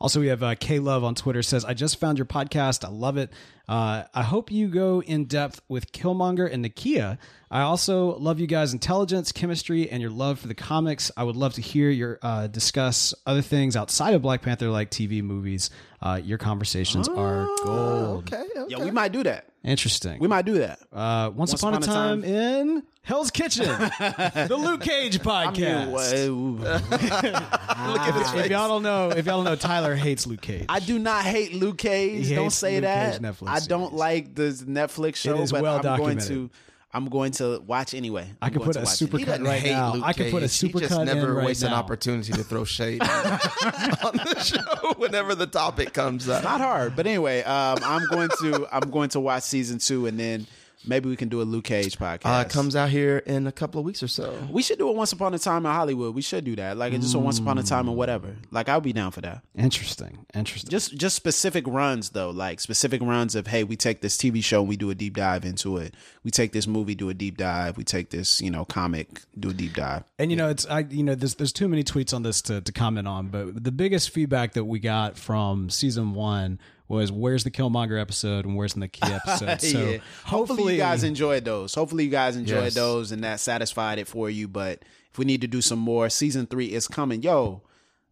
[0.00, 2.84] Also, we have uh, K Love on Twitter says, "I just found your podcast.
[2.84, 3.30] I love it.
[3.68, 7.18] Uh, I hope you go in depth with Killmonger and Nakia.
[7.50, 11.10] I also love you guys' intelligence, chemistry, and your love for the comics.
[11.16, 14.90] I would love to hear your uh, discuss other things outside of Black Panther, like
[14.90, 15.70] TV movies.
[16.02, 18.32] Uh, your conversations oh, are gold.
[18.32, 19.48] Okay, okay, yeah, we might do that.
[19.64, 20.20] Interesting.
[20.20, 20.78] We might do that.
[20.92, 23.66] Uh, once, once upon, upon, a time, time in Hell's Kitchen,
[23.98, 26.12] the Luke Cage podcast.
[26.12, 26.60] I mean,
[27.92, 30.66] Look at if y'all don't know, if y'all don't know, Tyler hates Luke Cage.
[30.68, 32.28] I do not hate Luke Cage.
[32.28, 33.12] He don't say Luke that.
[33.12, 33.22] Cage
[33.56, 36.28] I don't like the Netflix show, but well I'm documented.
[36.28, 36.54] going to.
[36.92, 38.22] I'm going to watch anyway.
[38.40, 39.94] I'm i could put a super cut right now.
[39.94, 41.68] Luke I could put a super cut never in right waste now.
[41.68, 46.42] an opportunity to throw shade on the show whenever the topic comes up.
[46.42, 50.18] Not hard, but anyway, um, I'm going to I'm going to watch season two and
[50.18, 50.46] then
[50.84, 52.38] Maybe we can do a Luke Cage podcast.
[52.38, 54.36] Uh, it comes out here in a couple of weeks or so.
[54.50, 56.14] We should do it once upon a time in Hollywood.
[56.14, 56.76] We should do that.
[56.76, 58.36] Like just a once upon a time and whatever.
[58.50, 59.42] Like I'll be down for that.
[59.56, 60.26] Interesting.
[60.34, 60.70] Interesting.
[60.70, 62.30] Just just specific runs though.
[62.30, 65.16] Like specific runs of hey, we take this TV show and we do a deep
[65.16, 65.94] dive into it.
[66.24, 67.76] We take this movie, do a deep dive.
[67.76, 70.04] We take this, you know, comic, do a deep dive.
[70.18, 70.44] And you yeah.
[70.44, 73.08] know, it's I you know, there's there's too many tweets on this to, to comment
[73.08, 76.58] on, but the biggest feedback that we got from season one
[76.88, 79.60] was where's the Killmonger episode and where's the key episode.
[79.60, 79.84] So yeah.
[79.86, 81.74] hopefully, hopefully, you guys enjoyed those.
[81.74, 82.74] Hopefully you guys enjoyed yes.
[82.74, 84.48] those and that satisfied it for you.
[84.48, 87.22] But if we need to do some more, season three is coming.
[87.22, 87.62] Yo,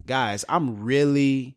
[0.06, 1.56] guys, I'm really,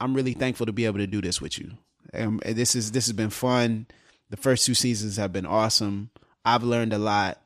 [0.00, 1.72] I'm really thankful to be able to do this with you.
[2.14, 3.86] Um, this is this has been fun.
[4.30, 6.10] The first two seasons have been awesome.
[6.44, 7.40] I've learned a lot.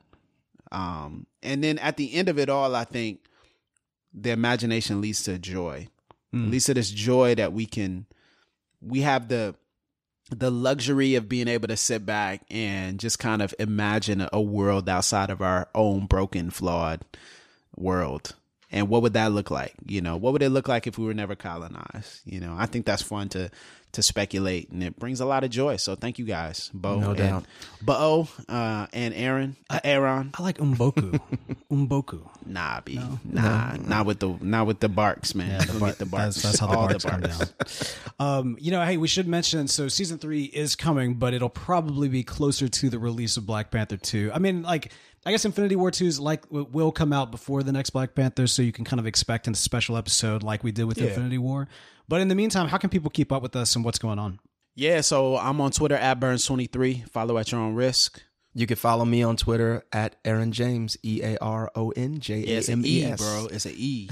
[0.70, 3.20] Um, and then at the end of it all, I think
[4.14, 5.88] the imagination leads to joy.
[6.34, 6.50] Mm.
[6.50, 8.06] Leads to this joy that we can
[8.84, 9.54] we have the
[10.30, 14.88] the luxury of being able to sit back and just kind of imagine a world
[14.88, 17.04] outside of our own broken, flawed
[17.76, 18.34] world.
[18.70, 19.74] And what would that look like?
[19.86, 22.22] You know, what would it look like if we were never colonized?
[22.24, 23.50] You know, I think that's fun to
[23.92, 25.76] to speculate, and it brings a lot of joy.
[25.76, 27.44] So thank you guys, Bo, No and, doubt.
[27.80, 30.30] Bo, uh, and Aaron, uh, Aaron.
[30.34, 31.20] I like Umboku.
[31.70, 32.26] Umboku.
[32.46, 35.50] Nah, B, nah, not with the not with the barks, man.
[35.50, 36.42] Yeah, the bar- the barks.
[36.42, 37.40] That's, that's how the All barks come down.
[38.18, 42.08] Um, you know, hey, we should mention so season three is coming, but it'll probably
[42.08, 44.30] be closer to the release of Black Panther two.
[44.34, 44.92] I mean, like.
[45.24, 48.48] I guess Infinity War 2 is like will come out before the next Black Panther,
[48.48, 51.68] so you can kind of expect a special episode like we did with Infinity War.
[52.08, 54.40] But in the meantime, how can people keep up with us and what's going on?
[54.74, 57.08] Yeah, so I'm on Twitter at Burns23.
[57.08, 58.22] Follow at your own risk.
[58.54, 62.40] You can follow me on Twitter at Aaron James, E A R O N J
[62.40, 63.18] Yeah, A it's M an E S.
[63.18, 63.48] bro.
[63.50, 64.10] It's an E.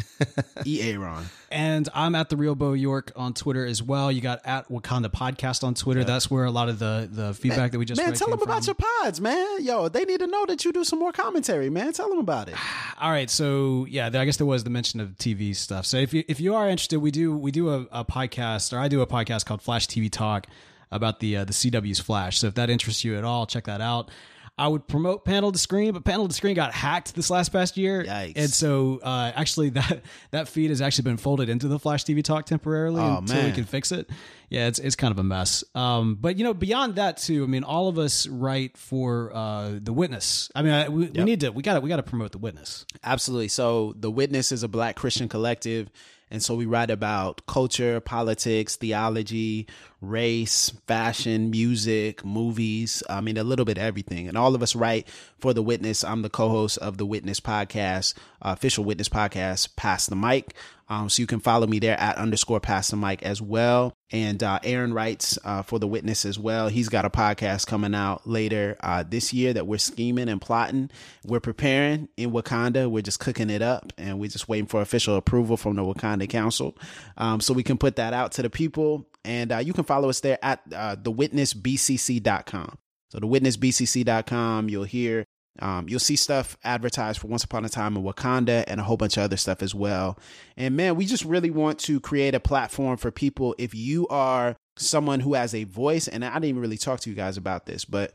[0.64, 1.26] E Aaron.
[1.50, 4.10] And I'm at the Real Bo York on Twitter as well.
[4.10, 6.04] You got at Wakanda Podcast on Twitter.
[6.04, 8.42] That's where a lot of the the feedback that we just Man, tell came them
[8.42, 9.62] about your pods, man.
[9.62, 11.92] Yo, they need to know that you do some more commentary, man.
[11.92, 12.54] Tell them about it.
[13.00, 15.84] All right, so yeah, I guess there was the mention of TV stuff.
[15.84, 18.78] So if you if you are interested, we do we do a, a podcast, or
[18.78, 20.46] I do a podcast called Flash TV Talk
[20.90, 22.38] about the uh, the CW's Flash.
[22.38, 24.10] So if that interests you at all, check that out.
[24.58, 27.78] I would promote Panel to Screen, but Panel to Screen got hacked this last past
[27.78, 28.34] year, Yikes.
[28.36, 32.22] and so uh, actually that that feed has actually been folded into the Flash TV
[32.22, 34.10] Talk temporarily Oh, until we can fix it.
[34.50, 35.64] Yeah, it's it's kind of a mess.
[35.74, 39.78] Um, but you know, beyond that too, I mean, all of us write for uh,
[39.80, 40.50] the Witness.
[40.54, 42.38] I mean, I, we, we need to we got to we got to promote the
[42.38, 42.84] Witness.
[43.02, 43.48] Absolutely.
[43.48, 45.88] So, The Witness is a black Christian collective.
[46.30, 49.66] And so we write about culture, politics, theology,
[50.00, 53.02] race, fashion, music, movies.
[53.10, 54.28] I mean, a little bit everything.
[54.28, 55.08] And all of us write
[55.38, 56.04] for The Witness.
[56.04, 60.54] I'm the co host of The Witness podcast, uh, official Witness podcast, Pass the Mic.
[60.90, 63.94] Um, so you can follow me there at underscore pass the mic as well.
[64.10, 66.66] And uh, Aaron writes uh, for the witness as well.
[66.66, 70.90] He's got a podcast coming out later uh, this year that we're scheming and plotting.
[71.24, 72.90] We're preparing in Wakanda.
[72.90, 76.28] We're just cooking it up and we're just waiting for official approval from the Wakanda
[76.28, 76.76] Council
[77.16, 79.06] um, so we can put that out to the people.
[79.24, 82.78] And uh, you can follow us there at uh, thewitnessbcc.com.
[83.10, 85.24] So thewitnessbcc.com, you'll hear
[85.58, 88.96] um, you'll see stuff advertised for Once Upon a Time in Wakanda and a whole
[88.96, 90.18] bunch of other stuff as well.
[90.56, 93.54] And man, we just really want to create a platform for people.
[93.58, 97.16] If you are someone who has a voice, and I didn't really talk to you
[97.16, 98.12] guys about this, but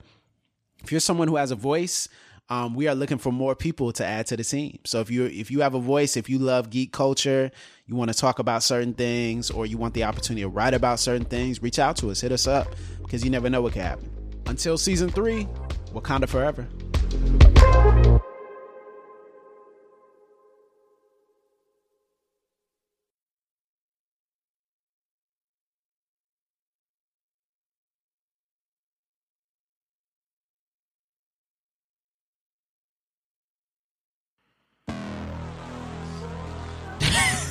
[0.82, 2.08] if you're someone who has a voice,
[2.50, 4.80] um, we are looking for more people to add to the team.
[4.86, 7.52] So if you if you have a voice, if you love geek culture,
[7.88, 11.00] you want to talk about certain things, or you want the opportunity to write about
[11.00, 12.68] certain things, reach out to us, hit us up,
[13.04, 14.12] because you never know what can happen.
[14.46, 15.48] Until season three,
[15.96, 16.68] Wakanda forever.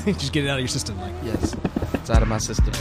[0.18, 1.14] Just get it out of your system, Mike.
[1.24, 1.56] Yes,
[1.94, 2.74] it's out of my system.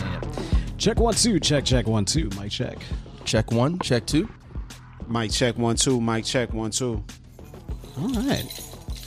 [0.78, 1.40] Check one two.
[1.40, 2.30] Check check one two.
[2.36, 2.78] Mike check.
[3.24, 4.28] Check one, check two.
[5.08, 6.02] Mic check one two.
[6.02, 7.04] Mic check one two.
[8.00, 8.46] All right.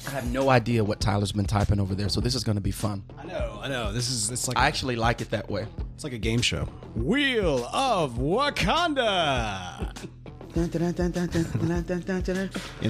[0.06, 2.62] I have no idea what Tyler's been typing over there, so this is going to
[2.62, 3.02] be fun.
[3.18, 3.58] I know.
[3.60, 3.92] I know.
[3.92, 5.66] This is it's like I actually like it that way.
[5.94, 6.68] it's like a game show.
[6.94, 9.92] Wheel of Wakanda
[10.56, 10.70] in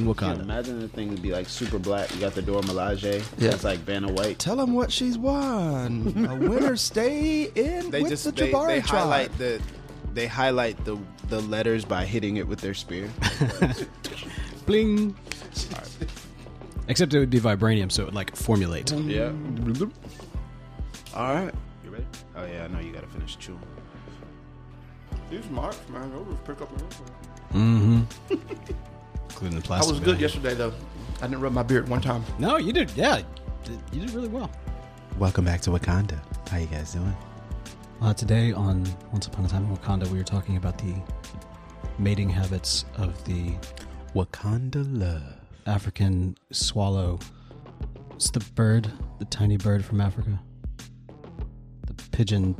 [0.05, 0.41] Wakanda.
[0.43, 2.15] Imagine the thing would be like super black.
[2.15, 3.25] You got the Dora Milaje.
[3.39, 3.51] Yeah.
[3.51, 4.39] It's like Vanna White.
[4.39, 6.27] Tell them what she's won.
[6.31, 9.03] A winner stay in They with just the they, Jabari they tribe.
[9.03, 9.61] highlight the
[10.17, 10.99] they highlight the
[11.29, 13.09] the letters by hitting it with their spear.
[14.67, 15.15] Bling.
[16.89, 18.91] Except it would be vibranium, so it would like formulate.
[18.93, 19.31] yeah.
[21.15, 21.55] All right.
[21.85, 22.07] You ready?
[22.35, 23.61] Oh yeah, I know you got to finish chewing.
[25.31, 26.73] These marks, man, those pick up.
[27.53, 28.03] Mm-hmm.
[29.31, 29.89] Including the plastic.
[29.89, 30.23] I was good bag.
[30.23, 30.73] yesterday though.
[31.21, 32.25] I didn't rub my beard one time.
[32.39, 32.91] No, you did.
[32.97, 33.21] Yeah,
[33.93, 34.51] you did really well.
[35.19, 36.19] Welcome back to Wakanda.
[36.49, 37.15] How you guys doing?
[38.03, 40.95] Uh, today on Once Upon a Time in Wakanda, we were talking about the
[41.99, 43.55] mating habits of the
[44.15, 45.23] Wakanda love.
[45.67, 47.19] African swallow.
[48.15, 50.39] It's the bird, the tiny bird from Africa.
[51.87, 52.55] The pigeon.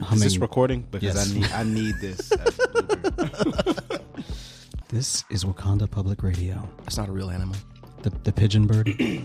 [0.00, 0.16] Humming.
[0.26, 0.86] Is this recording?
[0.90, 1.30] Because Yes.
[1.30, 2.32] I need I need this.
[2.32, 4.00] as a blooper.
[4.88, 6.68] This is Wakanda Public Radio.
[6.78, 7.56] That's not a real animal.
[8.02, 8.88] The the pigeon bird.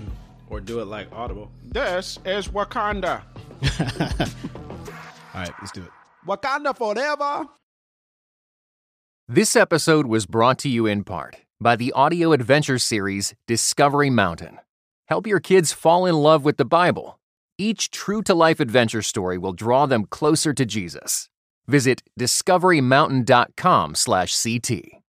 [0.56, 1.52] or do it like Audible.
[1.66, 3.24] This is Wakanda.
[5.34, 5.90] All right, let's do it.
[6.26, 7.50] Wakanda forever.
[9.28, 14.62] This episode was brought to you in part by the audio adventure series Discovery Mountain.
[15.08, 17.20] Help your kids fall in love with the Bible.
[17.58, 21.30] Each true to life adventure story will draw them closer to Jesus.
[21.68, 25.05] Visit discoverymountain.com/ct.